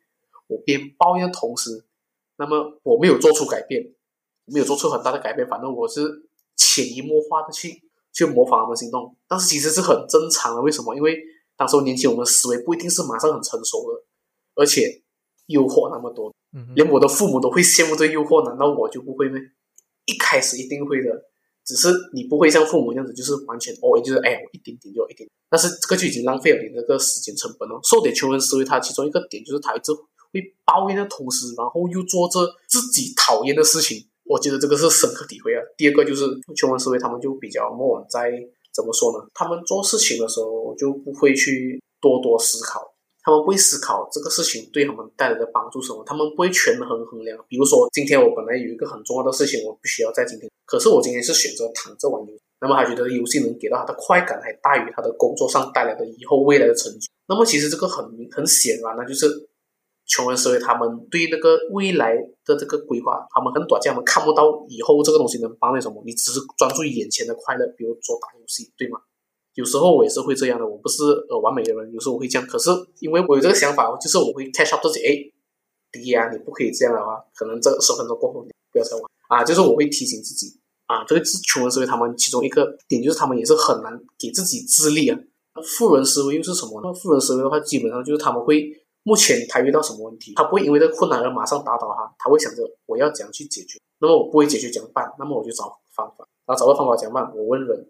[0.49, 1.83] 我边抱怨同时，
[2.37, 3.93] 那么我没有做出改变，
[4.45, 6.26] 没有做出很大的改变，反正我是
[6.57, 10.61] 潜移默化的去去模仿他们行动，但是其实是很正常的。
[10.61, 10.93] 为什么？
[10.95, 11.17] 因为
[11.55, 14.03] 当时候年轻，我们思维不一定是马上很成熟的，
[14.55, 15.03] 而且
[15.45, 16.33] 诱惑那么多，
[16.75, 19.37] 连我的父母都会羡慕这诱惑，难道我就不会吗？
[20.05, 21.09] 一开始一定会的，
[21.63, 27.79] 只是你不会像父母这样子，就是完全哦，就是哎，我一点点就一点，但是这个就已经浪费了你那个时间成本了。
[27.83, 29.91] 受点穷人思维，它其中一个点就是他一直。
[30.33, 35.61] 会抱怨的同时，然后又做着自己讨厌的事情，我觉得这个是深刻体会啊。
[35.77, 38.31] 第二个就是穷人思维，他们就比较默在
[38.73, 39.25] 怎么说呢？
[39.33, 42.81] 他们做事情的时候就不会去多多思考，
[43.23, 47.37] 他们不会思考这个事情对他们带来的帮助什么，他们不会权衡衡量。
[47.47, 57.07] 比如说，今天我本来有一个很重要的事情，我必须要在今天，可是我今天是选择躺着玩游戏，那么他觉得游戏能给到他的快感还大于他的工作上带来的以后未来的成就。
[57.27, 59.27] 那么其实这个很很显然呢，就是。
[60.07, 62.15] 穷人思维，他们对那个未来
[62.45, 66.01] 的这个规划，他们很短，他们看不到以后这个东西能帮你什么。
[66.05, 68.99] 你只是专注眼前的快乐，比如说打游戏，对吗？
[69.53, 72.47] 有时候我也是会这样的，我不是呃完美的人，有时候我会这样。
[72.47, 72.69] 可是
[73.01, 75.11] 因为我有这个想法，就是我会 catch up 自己，哎，
[75.91, 79.43] 弟啊，你不可以这样的话，可能这十分钟过后你不要再玩啊。
[79.43, 85.19] 就是我会提醒自己啊，这个是穷人思维，他们其中一个点就是他们也是很难给自己自立啊。
[85.77, 86.79] 富人思维又是什么？
[86.81, 88.71] 那富人思维的话，基本上就是他们会。
[89.07, 93.79] 目前他遇到什么问题，他不会因为这个困难而马上打倒他，他会想着我要怎样去解决。
[93.99, 95.09] 那么我不会解决怎么办？
[95.17, 97.33] 那么我就找方法，然后找到方法怎么办？
[97.33, 97.87] 我问人，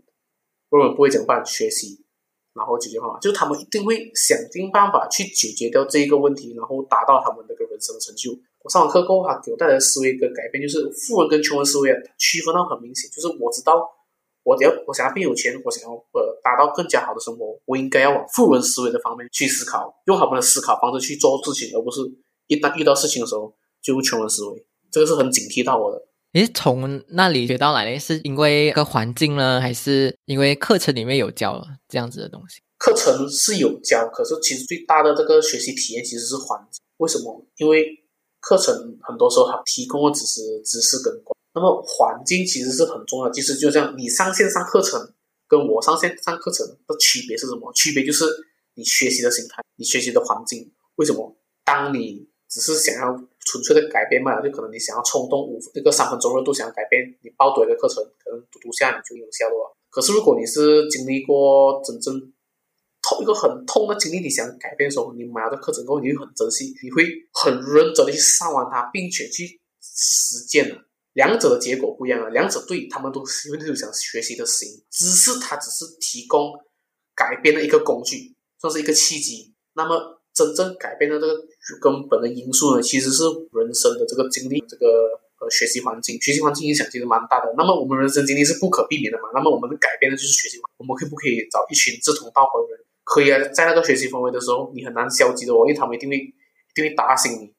[0.69, 1.43] 问人不会怎么办？
[1.43, 2.06] 学习，
[2.53, 3.17] 然后解决方法。
[3.17, 8.30] 就是他们一定会想尽办法去解决掉这一个问题，然后达到他们那个人生的成就。
[8.62, 13.89] 我上完课过后，他给我带来的思维一个改变，就是富人跟穷人思维啊，区分到很明显，就是我知道。
[14.47, 21.99] 我要我想要变有钱，我想要呃达到更加好的生活，我应该要往富人思维的方面去思考，用他们的思考方式去做事情，而不是
[22.47, 24.65] 一旦遇到事情的时候就用穷人思维。
[24.89, 26.01] 这个是很警惕到我的。
[26.31, 27.99] 你是从那里学到来的？
[27.99, 32.62] 是因为个环境呢，还是因为课程里面有教这样子的东西？
[32.77, 36.81] 课程是有教，可是其实最大的这个学习体验其实是环境。
[36.97, 37.45] 为什么？
[37.57, 37.86] 因为
[38.39, 41.37] 课程很多时候它提供的只是知识跟观。
[41.58, 45.13] 那么环境其实是很重要，其实就像你上线上课程
[45.48, 47.74] 跟我上线上课程的区别是什么？
[47.74, 48.26] 区别就是
[48.76, 50.72] 你学习的心态，你学习的环境。
[50.96, 51.36] 为什么？
[51.65, 59.76] 当你只是想要纯粹的改变嘛，就可能你想要冲动五那个三分钟热度想要改变，你报多一个课程，可能读读下你就有效了。
[59.89, 62.13] 可是如果你是经历过真正
[63.02, 70.87] 痛一个很痛的经历，你想改变的时候，你买了这课程过后，你会很珍惜，你会很认真的去上完它，并且去实践了。
[71.17, 76.53] 两者的结果不一样啊，两者对他们都是因为想学习的心，知识它只是提供
[77.15, 79.51] 改变的一个工具，算是一个契机。
[79.73, 81.34] 那么真正改变的这个
[81.82, 84.86] 根本的因素呢，其实是人生的这个经历，这个
[85.41, 87.51] 呃学习环境，学习环境影响其实蛮大的。
[87.58, 89.30] 那么我们人生经历是不可避免的嘛？
[89.34, 92.86] 那么我们改变的就是学习，我们可不可以找一群志同道合的人？
[93.03, 97.51] 可以啊，在那个学习氛围的时候，你很难消极的哦，因为他们一定会一定会打醒你，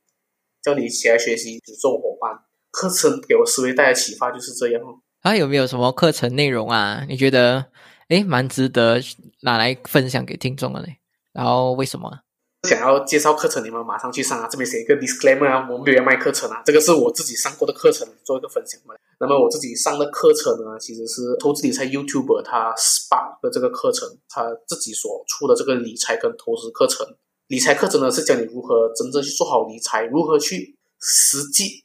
[0.62, 2.38] 叫你起来学习，做伙伴。
[2.70, 4.83] 课程给我思维带来启发就是这样。
[5.22, 7.04] 啊，有没有什么课程内容啊？
[7.09, 7.66] 你觉得
[8.09, 9.00] 诶蛮值得
[9.42, 10.98] 拿来分享给听众的嘞？
[11.33, 12.20] 然后为什么？
[12.68, 14.48] 想要介绍课程，你们马上去上啊！
[14.50, 18.94] 这边写一个 disclaimer 啊，我们没有卖课程啊，这个是我自己上过的课程，做一个分享嘛。
[19.20, 27.07] 那么我自己上的课程呢，其实是投资理财 YouTuber 他 Spark 的这个课程，他自己所出的这个理财跟投资课程。
[27.46, 31.85] 理财课程呢是教你如何真正去做好理财，如何去实际。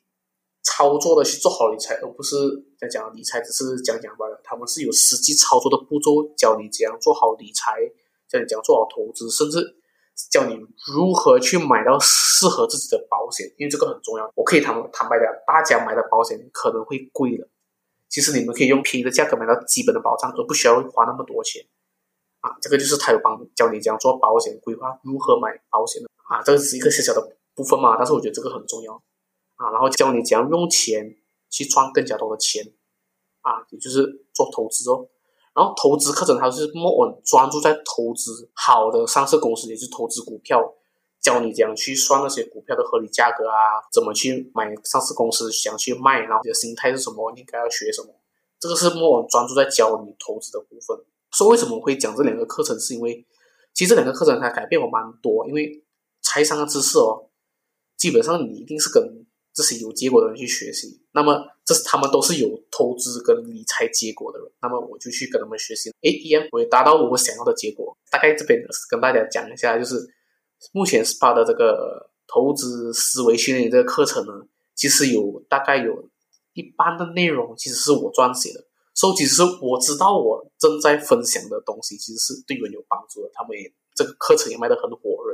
[0.64, 2.36] 操作的去做好理财，而不是
[2.80, 4.42] 在讲理财只是讲讲罢了。
[4.44, 7.78] 他们是有实际操作的步骤，教你怎样做好理财，
[8.30, 9.60] 教你怎样做好投资，甚至
[10.32, 10.56] 教你
[10.94, 14.32] 如何去买到适合自己的保险，因为这个很重要。
[14.36, 17.48] 我可以坦坦白讲，大家买的保险可能会贵了，
[18.08, 21.66] 其实你们可以用便宜的价格买到基本的保障，而不需要花那么多钱。
[22.40, 29.02] 啊，这个就是他有帮教你怎样做保险规划，如何买保险的啊，这是一个小小的部分嘛，但是我觉得这个很重要。
[29.64, 31.16] 啊，然后教你怎样用钱
[31.50, 32.74] 去赚更加多的钱，
[33.42, 35.08] 啊，也就是做投资哦。
[35.56, 40.60] 然后投资课程它是莫专注在投资好的上市公司，也是投资股票，
[41.22, 48.10] 教你怎样去算那些股票的合理价格啊，怎么去买上市公司，想去卖，然后你的心态是什么，你应该要学什么。
[48.60, 50.98] 这个是莫专注在教你投资的部分。
[51.32, 53.26] 说为什么会讲这两个课程，是因为
[53.74, 55.84] 其实这两个课程它改变我蛮多，因为
[56.22, 57.30] 财商的知识哦，
[57.96, 59.23] 基本上你一定是跟。
[59.54, 67.96] 这些有结果的人去学习，那么这是他们都是有投资跟理财结果的人，那么我就去跟他们学习，哎，一样我也达到我想要的结果。
[68.10, 69.96] 大概这边跟大家讲一下，就是
[70.72, 74.34] 目前 SPA 的这个投资思维训练这个课程呢，
[74.74, 76.10] 其实有大概有
[76.54, 85.33] 一半的内容其实是我撰写的，所以其实我知道我正在分享的东西其实是对人有帮助的，他们也这个课程也卖得很火热。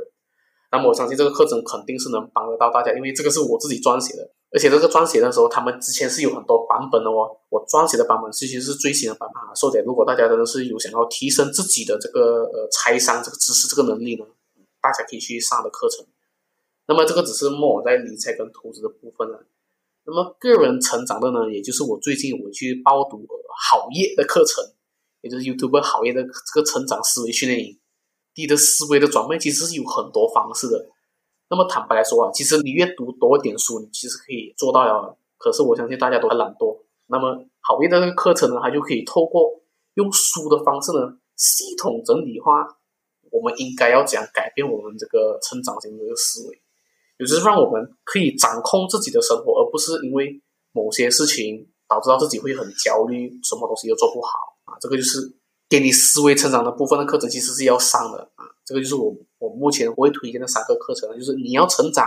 [0.72, 7.26] 那么我相信这个课程肯定是能帮得到大家，因为这个是我自己撰写的，而且这个撰写的时候，他们之前是有很多版本的哦。
[7.48, 9.54] 我撰写的版本其实是最新的版本啊。
[9.54, 14.24] 所以如果大家真的是有想要提升自己的这个呃财商这个知识这个能力呢，
[14.80, 16.06] 大家可以去上的课程。
[16.86, 19.44] 那么这个只是我在理财跟投资的部分了。
[20.06, 23.26] 那么个人成长的呢，也就是我最近我去报读
[23.66, 24.64] 好业的课程，
[25.22, 27.79] 也就是 YouTube 好业的这个成长思维训练营。
[28.40, 30.88] 你的思维的转变其实是有很多方式的。
[31.48, 34.94] 那么坦白来说啊，其实你越读多一点书，你其实可以做到呀。
[35.36, 36.78] 可是我相信大家都很懒惰。
[37.06, 39.60] 那么好运的课程呢，它就可以透过
[39.94, 42.66] 用书的方式呢，系统整理化
[43.30, 46.62] 我们应该要怎样改变我们这个成长型的这个思维，
[47.18, 50.40] 也就是让我们可以掌控自己的生活，而不是因为
[50.72, 54.30] 某些事情导致到自己会很焦虑，什么东西都做不好
[54.64, 54.78] 啊。
[54.80, 55.39] 这个就是。
[55.70, 62.04] 给你思维成长的部分的课程其实是要上的啊，这个就是我我目前我会推荐的三个课程，就是你要成长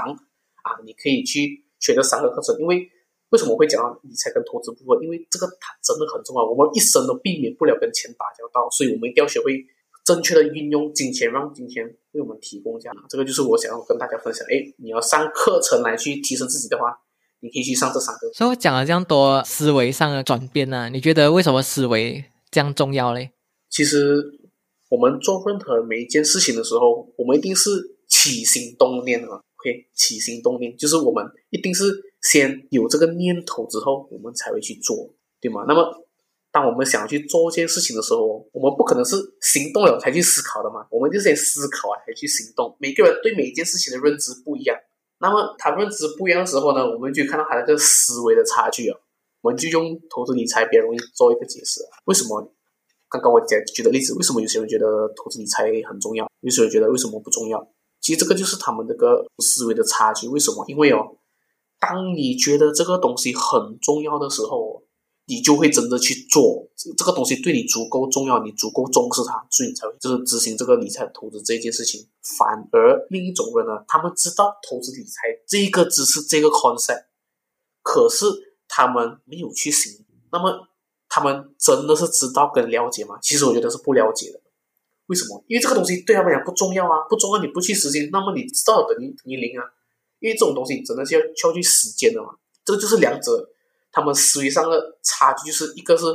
[0.64, 2.60] 啊，你可以去选这三个课程。
[2.60, 2.86] 因为
[3.30, 5.02] 为什么会讲到理财跟投资部分？
[5.02, 9.66] 因为这个它真的很重要，我们一生都避免不了跟钱打交道，所以我们一定要学会
[10.04, 12.96] 正确的运用金钱，让金钱为我们提供这样。
[13.08, 14.46] 这个就是我想要跟大家分享。
[14.52, 17.00] 哎，你要上课程来去提升自己的话，
[17.40, 18.30] 你可以去上这三个。
[18.34, 23.32] 所以我讲了这样多思维上的转变呢，你觉得为什么思维这样重要嘞？
[23.74, 24.24] 其实，
[24.88, 29.42] 我们做任何每一件事情的时候，我们一定是起心动念啊。
[29.58, 35.10] OK，起心动念就是我们一定是先有这个念头之后，我们才会去做，
[35.42, 35.66] 对吗？
[35.68, 36.06] 那么，
[36.52, 40.86] 当我们想要去做一件事情的时候，我们不可能是行动了才去思考的嘛。
[40.92, 42.78] 我们就是先思考啊，才去行动。
[42.78, 44.78] 每个人对每一件事情的认知不一样，
[45.18, 49.00] 那么他认知不一样的时候呢，我们就看到他那个思维的差距啊。
[49.42, 52.54] 我们就用投资理财比较容易做一个解释，为什么？
[53.14, 56.28] 刚刚我讲举的例子，为什么有些人觉得投资理财很重要？
[56.42, 57.64] 有些人觉得为什么不重要？
[58.02, 60.28] 其实这个就是他们这个思维的差距。
[60.28, 60.66] 为什么？
[60.68, 61.16] 因为哦，
[61.80, 64.82] 当你觉得这个东西很重要的时候，
[65.28, 66.68] 你就会真的去做。
[66.98, 72.08] 这个东西对你足够重要，你足够重视它，所以你才会就是执行这个理财投资这件事情。
[72.40, 77.06] 反而另一种人呢，他们知道投资理财这个知识这个 concept，
[77.84, 78.26] 可是
[78.68, 80.04] 他们没有去行。
[80.32, 80.68] 那么。
[81.14, 83.20] 他们真的是知道跟了解吗？
[83.22, 84.42] 其实我觉得是不了解的。
[85.06, 85.44] 为什么？
[85.48, 89.64] 因为这个东西对他们讲不重要啊，不重要你不去实行，那么你知道等于等于零啊。
[90.18, 92.30] 因为这种东西真的是要需要去实践的嘛。
[92.66, 93.48] 这个就是两者
[93.92, 96.06] 他们思维上的差距，就是一个是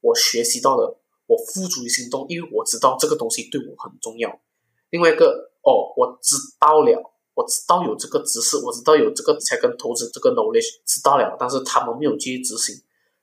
[0.00, 4.28] 我学习到了，我付诸于行动，因为我知道这个东西对我很重要；
[4.90, 12.74] 另外一个哦，我知道了，我知道有这个知识，我知道有这个才跟投资这个 knowledge 知道了，但是他们没有去执行，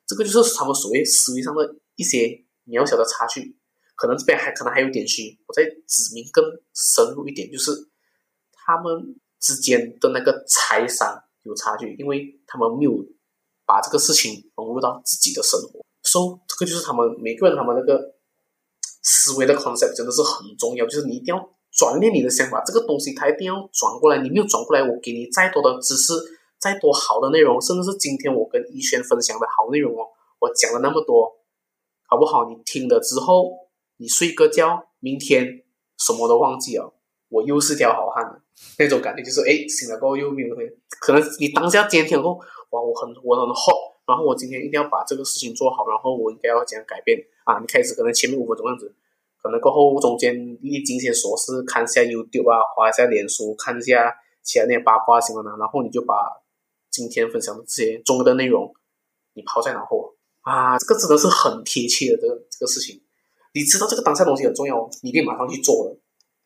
[0.07, 3.57] 这个就是他们所谓思维上的一些渺小的差距。
[3.95, 6.43] 可能这边还可能还有点虚，我再指明更
[6.73, 7.71] 深入一点，就是
[8.51, 12.91] 他们之间的那个财商有差距，因为他们没有
[13.65, 15.79] 把这个事情融入到自己的生活。
[16.03, 18.15] 所以这个就是他们每个人他们那个
[19.01, 24.21] 思维的 concept 真的是很重要，就是你一定要转变你的想法，这个东西它一定要转过来。
[24.21, 26.11] 你没有转过来，我给你再多的知识，
[26.65, 30.09] 再多好的内容，甚至是今天我跟一轩分享的好内容哦，
[30.39, 31.31] 我讲了那么多，
[32.07, 32.49] 好不好？
[32.49, 33.63] 你听了之后。
[33.97, 35.63] 你睡个觉，明天
[35.97, 36.93] 什么都忘记了，
[37.29, 38.41] 我又是条好汉了。
[38.77, 40.53] 那种感觉就是，哎，醒了过后又没有
[40.99, 42.37] 可能你当下今天后，
[42.71, 47.57] 哇，我很我很 hot，然后我今天一定要把这个事情做好，然后我应该要怎样改变啊？
[47.59, 48.93] 你开始可能前面五分钟样子，
[49.41, 54.13] 可能过后中间历经一些琐事，看一下 YouTube 啊，划一下脸书，看一下
[54.43, 56.15] 其他那些八卦新闻啊，然后你就把
[56.95, 58.73] 今天分享的这些重要的内容，
[59.33, 63.01] 你抛在脑后啊，这个真的是很贴切的这个这个事情。
[63.53, 65.99] 你知道这个当下东西很重要，你一定马上去做了，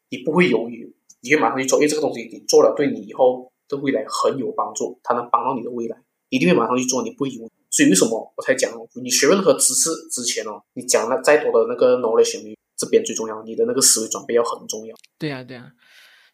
[0.10, 5.95] 你不会犹豫，你会马上去做，因为这个东西你做了，对你以后的未来很有帮助，它能帮到你的未来，
[6.30, 7.52] 一定会马上去做，你不会犹豫。
[7.70, 8.72] 所以为什么我才讲，
[9.04, 14.95] 你学任何知识之前哦，你讲了再多的那个 knowledge，这边最重要，你的那个思维转变要很重要。
[15.20, 15.72] 对啊，对啊，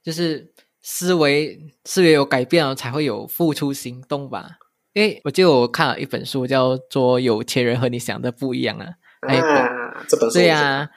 [0.02, 0.54] 就是
[0.88, 4.52] 思维思维有改变了，才会有付出行动吧。
[4.94, 8.94] 因为我记得我看了一本书，叫做《有钱人和你想的不一样》啊。
[9.22, 10.88] 啊，这本书对呀，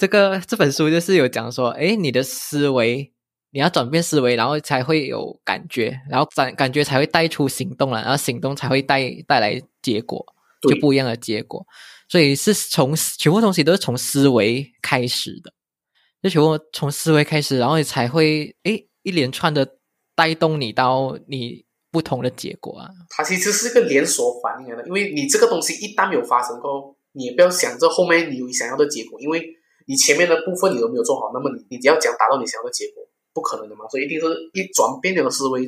[0.00, 3.12] 这个这本书就是有讲说，哎，你的思维
[3.50, 10.24] 你要转变思维，然后才会有感觉，然后感感觉才会带出行动了，然后行动才会带带来结果，
[10.62, 11.64] 就不一样的结果。
[12.08, 15.52] 所以是从全部东西都是从思维开始的，
[16.22, 19.76] 就全部从思维开始，然后你才会哎一连串的
[20.16, 22.90] 带动你到你不同的结果啊。
[23.10, 26.96] 它其实是一个连锁反应的，因为你这个东西一旦有发生过。
[27.16, 29.40] 你也不要想着后面你有想要的结果，因为
[29.86, 33.86] 你前面的部分你都没有做好，那么你你只要讲达到你想要的结果，不可能的嘛。
[33.88, 35.62] 所以一定是一转变了思维，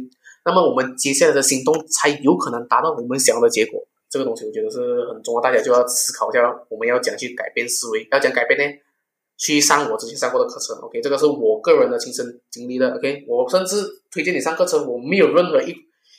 [0.44, 3.80] 那么我们接下来的行动才有可能达到我们想要的结果。
[4.10, 8.64] 这个东西我觉得是很重要，大家就要思考一下，我们要讲去改变思维，要讲改变呢，
[9.36, 10.76] 去上我之前上过的课程。
[10.78, 12.94] OK，这个是我个人的亲身经历的。
[12.96, 13.76] OK，我甚至
[14.10, 15.70] 推荐你上课程，我没有任何一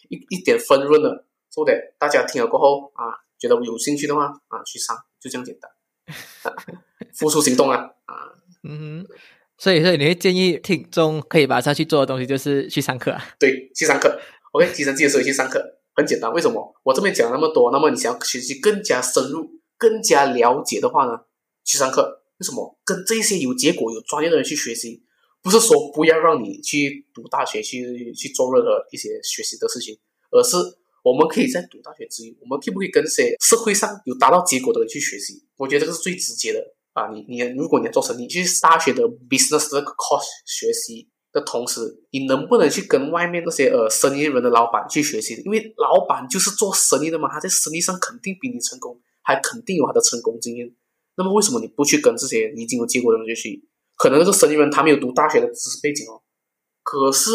[0.10, 4.96] 一一点分润的，是的，大家听了过后啊，觉得有兴趣的话啊，去上。
[5.20, 5.72] 就这样简单，
[7.12, 9.04] 付出行动啊啊，嗯，
[9.58, 13.20] 所以所以你会建议听众可以马上去做的东西就是去上课啊？
[13.40, 14.20] 对，去上课。
[14.52, 15.60] OK，提升自己的时候去上课，
[15.96, 16.32] 很简单。
[16.32, 16.72] 为什么？
[16.84, 21.22] 我这边讲那么多，那么你想要学习更加深入、更加了解的话呢？
[21.66, 22.22] 去上课。
[22.40, 22.78] 为什么？
[22.86, 25.04] 跟这些有结果、有专业的人去学习，
[25.42, 29.98] 不是说不要让你去读大学去去做任何一些学习的事情，
[30.32, 30.58] 而是。
[31.04, 35.42] 我们可以在读大学之余，我们可不可以跟些社会上有达到结果的人去学习？
[35.56, 36.60] 我觉得这个是最直接的
[36.92, 37.08] 啊！
[37.14, 41.80] 你你如果你要做生意，去大学的 business 这个 course 学习的同时，
[42.12, 45.42] 你能不能去跟外面那些呃生意人的老板去学习？
[45.46, 50.76] 因为老板就是做生意的嘛，他在生意上肯定比你成功，还肯定有他的成功经验。
[51.18, 53.64] 那么为什么你不去跟这些已经有结果的人学习？
[53.96, 56.22] 可能这个生意人他没有读大学的知识背景哦，
[56.84, 57.32] 可是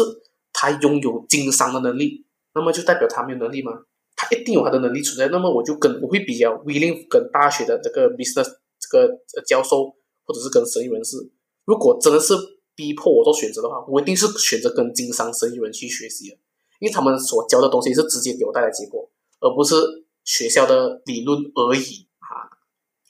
[0.53, 2.25] 他拥有经商的能力。
[2.55, 3.71] 那么就代表他没有能力吗？
[4.15, 5.27] 他一定有他的能力存在。
[5.29, 8.47] 那么我就跟我会比较 willing 跟大学的这个 business
[8.79, 9.09] 这个
[9.45, 9.85] 教授，
[10.23, 11.17] 或者是跟生意人士，
[11.65, 12.35] 如果真的是
[12.75, 16.37] 逼迫我做选择的话，我一定是选择跟经商生意人去学习的，
[16.79, 19.09] 因为他们所教的东西是直接给我带来结果，
[19.39, 19.75] 而不是
[20.23, 22.12] 学校的理论而已啊。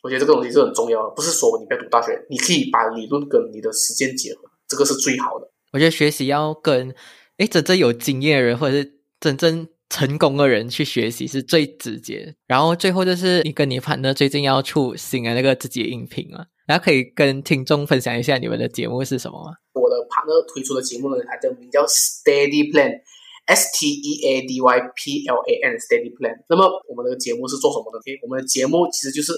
[0.03, 5.49] 我觉得这个东西是很重要的，不是说你不要读大学，你可以把理论跟你的实践结合，这个是最好的。
[5.71, 6.93] 我觉得学习要跟
[7.37, 19.53] 哎真正有经验的人，或者是真正成功的人去学习是最直接，然后最后就是你跟你盘呢最近要出新的那个自己的音频了，然后可以跟听众分享一下你们的节目是什么吗？
[19.73, 26.43] 我的盘呢推出的节目呢，它的名叫 Steady Plan，S T E A D Y P L A N Steady Plan。
[26.49, 27.99] 那么我们的节目是做什么的？
[28.21, 29.31] 我们的节目其实就是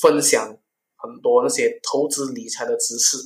[0.00, 0.58] 分享
[0.96, 3.16] 很多那些投资理财的知识，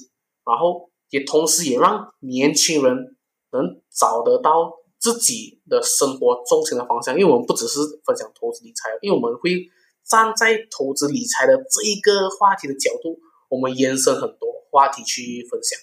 [0.44, 3.16] 然后也同时也让年轻人
[3.52, 4.76] 能找得到。
[5.00, 9.64] 自己的生活重心的方向，因为我们不只是分享投资理财，因为我们会
[10.04, 13.16] 站在投资理财的这一个话题的角度，
[13.48, 15.78] 我们延伸很多，话题去分享，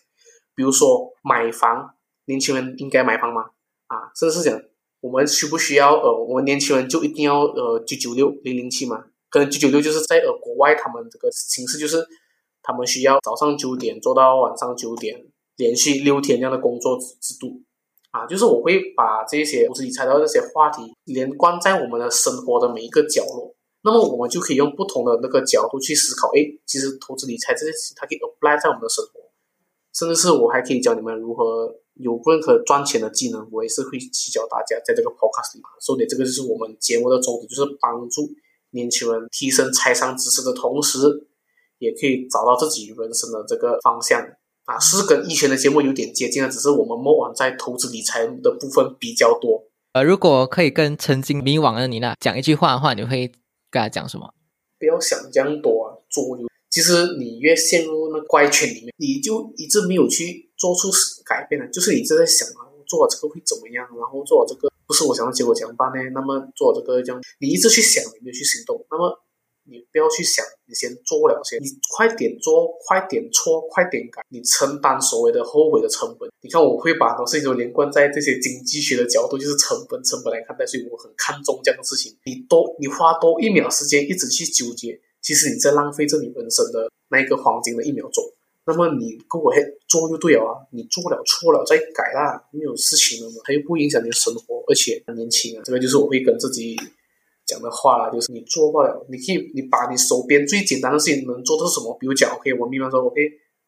[0.54, 3.52] 比如说买房，年轻人应该买房吗？
[3.88, 4.62] 啊，甚至是讲
[5.00, 9.06] 我们需不需要呃，我们年轻人就一定要呃九九六零零七吗？
[9.36, 12.02] 可能九九六就是在呃国外他们这个形式就是
[12.64, 15.26] 他们需要早上九点做到晚上九点，
[15.58, 17.62] 连续六天这样的工作制度。
[18.12, 26.30] 啊，就是我会把这些投资理财的这些话题连贯在我们的生活的每一个角落，那么我们就可以用不同的那个角度去思考。
[26.30, 29.20] 哎，其实投资理财这件事，它可以 apply 在我们的生活，
[29.92, 35.62] 甚至是我还可以教你们如何有任何赚钱的技能，我也是会去教大家在这个 podcast 里。
[35.82, 38.32] 所以这个就是我们节目的宗旨，就是帮助
[38.76, 41.00] 年轻人提升财商知识的同时，
[41.80, 44.22] 也可以找到自己人生的这个方向。
[44.66, 49.64] 啊，是跟以前的节目有点接近的，只是我们莫往在投资理财的部分比较多。
[49.94, 53.32] 呃，如果可以跟曾经迷惘的你呢讲一句话的话，你会
[53.70, 54.34] 跟他讲什么？
[54.80, 60.90] 不要想这样多啊，做就其实你越陷入那怪圈里面，你就一直没有去做出
[61.24, 61.68] 改变了。
[61.68, 63.86] 就是你一直在想啊，做这个会怎么样？
[63.96, 66.02] 然后做这个不是我想要结果怎么办呢？
[66.14, 69.22] 那么做这个这样，你一直去想，你没有去行动，那么。
[69.68, 76.30] 你不要去想，你先做了先，你快点做，快点错，快点改，你承担所谓的后悔的成本。
[76.42, 82.16] 你看，我会把很多事情连贯在这些经济学的角度，就是成本、成本来看待，所以我很看重这样的事情。
[82.26, 88.24] 你多，你花多一秒时间一直去纠结，其实你在浪费着你人生的那一个黄金的一秒钟。
[88.68, 89.54] 那么你跟我
[89.88, 95.62] 做就对了啊，你做了错了再改啦，没有事情了嘛，它又不影响你的生活，而且很年轻啊。
[95.64, 96.76] 这个就是我会跟自己。
[97.46, 101.96] 讲的话啦，就是你做不了，你可以，你把你手边最简单的事情能做的是什么？
[102.00, 103.22] 比如讲，OK，我明白说，OK，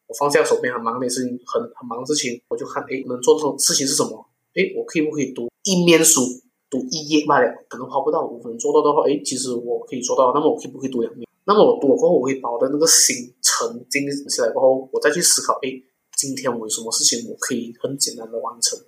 [0.08, 4.26] 我放下手边很忙的事情，很很忙的事情，我就看，哎，能做的事情是什么？
[4.58, 6.22] 哎，我可以不可以读一面书，
[6.68, 10.32] 读一页罢了，可能花不到五分钟做到的话，哎，其实我可以做到。
[10.34, 11.27] 那么我可以不可以读两面？
[11.48, 15.72] 那么我读过后，我会把我的那个心沉静下来过后，我再去思考，哎，
[16.14, 18.78] 今天我有什么事情我可以很简单的完成？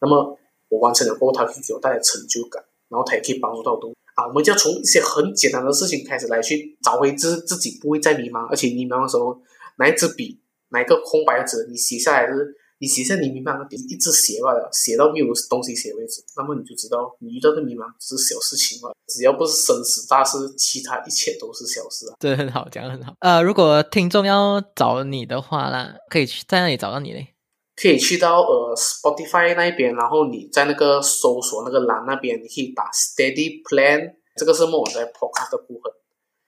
[0.00, 0.36] 那么
[0.68, 4.26] 我完成了过后，它可以给我带来成就感，然后它也可以帮助到我啊。
[4.26, 8.44] 我们就要从一些很简单的事情开始来去找回自自己，不会再迷茫。
[8.48, 9.40] 而且迷茫的时候，
[9.78, 10.40] 拿一支笔，
[10.70, 16.24] 拿一个空白的纸，你写下来是，你写下你迷茫的点，一直写罢了，写到没有东西写为止。
[16.34, 22.16] 那么你就知道，你遇到的迷茫是小事情嘛，只要不是生死大事，其他一切都是小事啊。
[22.18, 23.12] 这很好，讲的很好。
[23.20, 27.28] 呃，如果听众要找你的话呢，可以去在那里找到你嘞？
[27.76, 35.92] 可以去到呃 Spotify 那边，然后你在那个搜索那个栏那边，你可以打 Steady Plan，这个是我在 Podcast 的部分。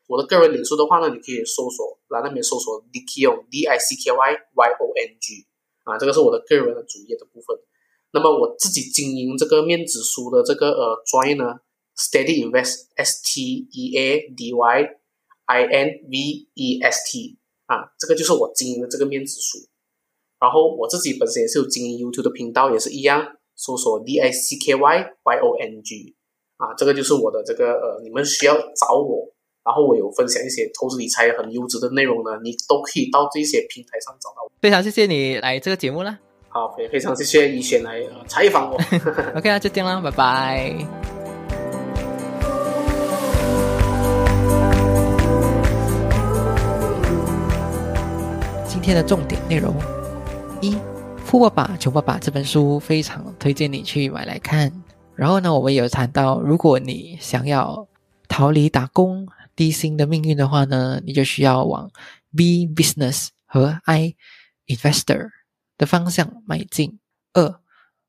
[0.09, 5.47] 我的个人脸书的话呢，你可以搜索栏那边搜索 Dickyong D I C K Y Y O N G
[5.85, 7.57] 啊，这个是我的个人的主页的部分。
[8.13, 11.61] 那么我自己经营这个面子书的这个呃专业呢
[11.97, 14.85] ，Steady Invest S T E A D Y
[15.47, 19.59] I N V E S T 啊，这个就是我经营的这个面子书。
[20.39, 26.17] 然后我自己本身也是有经营 YouTube 的频道，也是一样，搜索 D I C K Y Y O N G，
[26.57, 29.33] 啊，这个就是我的这个呃，你们需要找我，
[29.65, 34.51] 然后我有分享一些投资理财很优质的内容呢，你都可以到这些平台上找到我。
[34.61, 36.19] 非常谢谢你来这个节目啦。
[36.49, 38.77] 好，也非常谢谢以前来采访我。
[39.39, 40.77] OK 啊，就这样啦，拜拜。
[48.67, 49.73] 今天的重点内容。
[50.61, 50.75] 一
[51.25, 54.73] 《富爸爸穷爸爸》这本书非常推荐你去买来看。
[55.15, 57.87] 然后呢，我们有谈到，如果你想要
[58.27, 59.25] 逃离打工
[59.55, 61.91] 低薪的命运的话呢，你就需要往
[62.37, 64.15] B business 和 I
[64.67, 65.29] investor
[65.79, 66.99] 的方向迈进。
[67.33, 67.61] 二，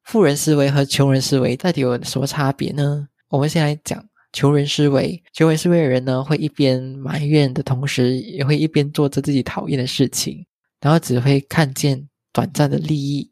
[0.04, 3.08] 富人思维和穷人思维到底有什么差别呢？
[3.30, 5.24] 我们先来讲穷人思维。
[5.34, 10.46] 穷人思维的人呢，会一边埋怨的同时，也会一边做着自己讨厌的事情，
[10.82, 12.08] 然后只会看见。
[12.36, 13.30] 短暂的利益，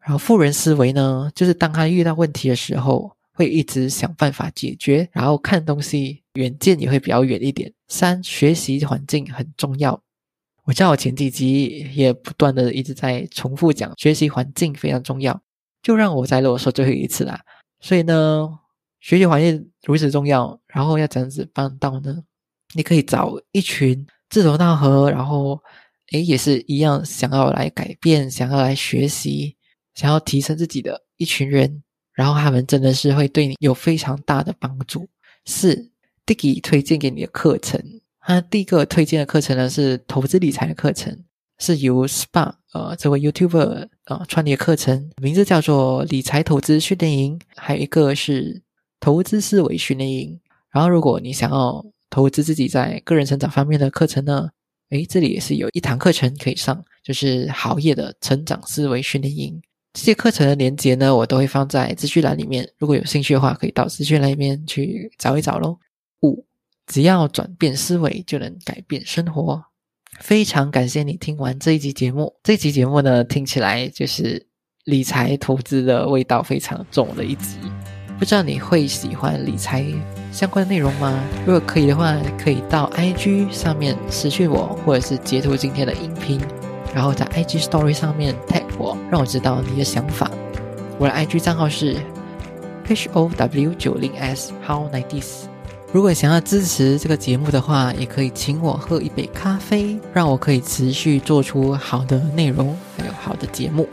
[0.00, 7.72] 然后富人思维呢，就是当他遇到问题的时候，会一直想办法解决，然后看东西远见也会比较远一点。
[7.88, 9.98] 三，学习环境很重要。
[10.64, 15.40] 我知道我前几集也不断的一直在重复讲，学习环境非常重要，
[15.82, 17.40] 就让我再啰嗦最后一次啦。
[17.80, 18.46] 所以呢，
[19.00, 22.22] 学习环境如此重要，然后要怎样子办到呢？
[22.74, 25.58] 你可以找一群志同道合，然后。
[26.12, 29.56] 诶，也是一样，想要来改变，想要来学习，
[29.94, 31.84] 想要提升自己的一群人，
[32.20, 35.08] 然后他们真的是会对你有非常大的帮助。
[35.46, 35.90] 四
[36.26, 37.82] ，Dicky 推荐给你的课程，
[38.20, 41.24] 他第一个推荐的课程呢是投资理财的课程，
[41.58, 48.60] 是由 SPA 呃这位 YouTuber 呃创立的课程，名字叫做理财投资训练营，还有一个是
[49.00, 50.38] 投资思维训练营。
[50.70, 54.50] 然后如果你想要投资自己在个人成长方面的课程呢？
[54.90, 59.62] 诶，这里也是有一堂课程可以上，就是好业的成长思维训练营。
[59.92, 62.68] 这些课程的连接呢，我都会放在资讯栏里面。
[62.78, 65.78] 如果有兴趣的话，可以到资讯栏里面去找一找喽。
[66.22, 66.46] 五，
[66.86, 69.64] 只要转变思维，就能改变生活。
[70.20, 72.32] 非常感谢你听完这一集节目。
[72.42, 74.46] 这集节目呢，听起来就是
[74.84, 77.56] 理财投资的味道非常重的一集。
[78.18, 79.84] 不知道你会喜欢理财
[80.30, 81.20] 相关的内容吗？
[81.44, 86.38] 如果可以的话，可以到 IG 上面私讯我，或者是截图今天的音频，
[86.94, 88.64] 然后在 IG Story 上面 tag，
[89.10, 90.30] 让我知道你的想法。
[90.98, 91.96] 我的 IG 账号是
[92.86, 95.44] h o w 九零 s how nineties。
[95.92, 103.88] 如果想要支持这个节目的话，也可以请我喝一杯咖啡，让我可以持续做出好的内容，还有好的节目。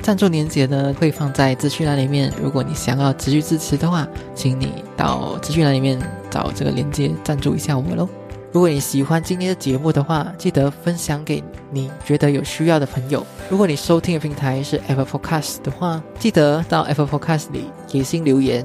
[0.00, 6.00] 赞助链接呢会放在资讯栏里面，如果你想要持续支持的话，请你到资讯栏里面
[6.30, 8.08] 找这个链接赞助一下我喽。
[8.52, 13.24] 如果你喜欢今天的节目的话，记得分享给你觉得有需要的朋友。
[13.48, 18.62] 如果你收听的平台是 Apple Podcast 的话，记得到 Apple Podcast 里给星留言。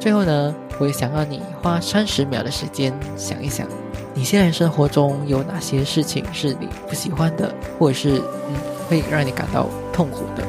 [0.00, 3.64] 最后呢，我也想要你花三十秒的时间想一想，
[4.12, 8.56] 你现在生活中有哪些事情是你不喜欢的，或者是嗯
[8.88, 10.42] 会让你感到痛苦的。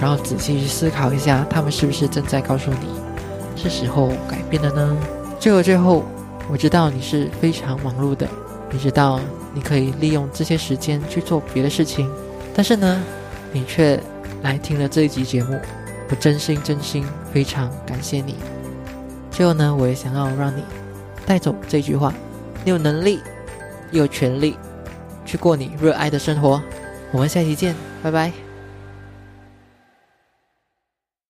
[0.00, 2.86] 然后仔细去思考一下，他们是不是正在告诉你，
[3.60, 4.96] 是时候改变了呢？
[5.40, 6.04] 最后，最后，
[6.48, 8.28] 我知道你是非常忙碌的，
[8.70, 9.20] 你知道
[9.52, 12.10] 你可以利用这些时间去做别的事情，
[12.54, 13.02] 但是呢，
[13.52, 14.00] 你却
[14.42, 15.58] 来听了这一集节目，
[16.08, 18.36] 我真心真心非常感谢你。
[19.30, 20.62] 最后呢，我也想要让你
[21.26, 22.14] 带走这句话：
[22.64, 23.20] 你有能力，
[23.90, 24.56] 有权利
[25.24, 26.62] 去过你热爱的生活。
[27.10, 28.45] 我们下期见，拜拜。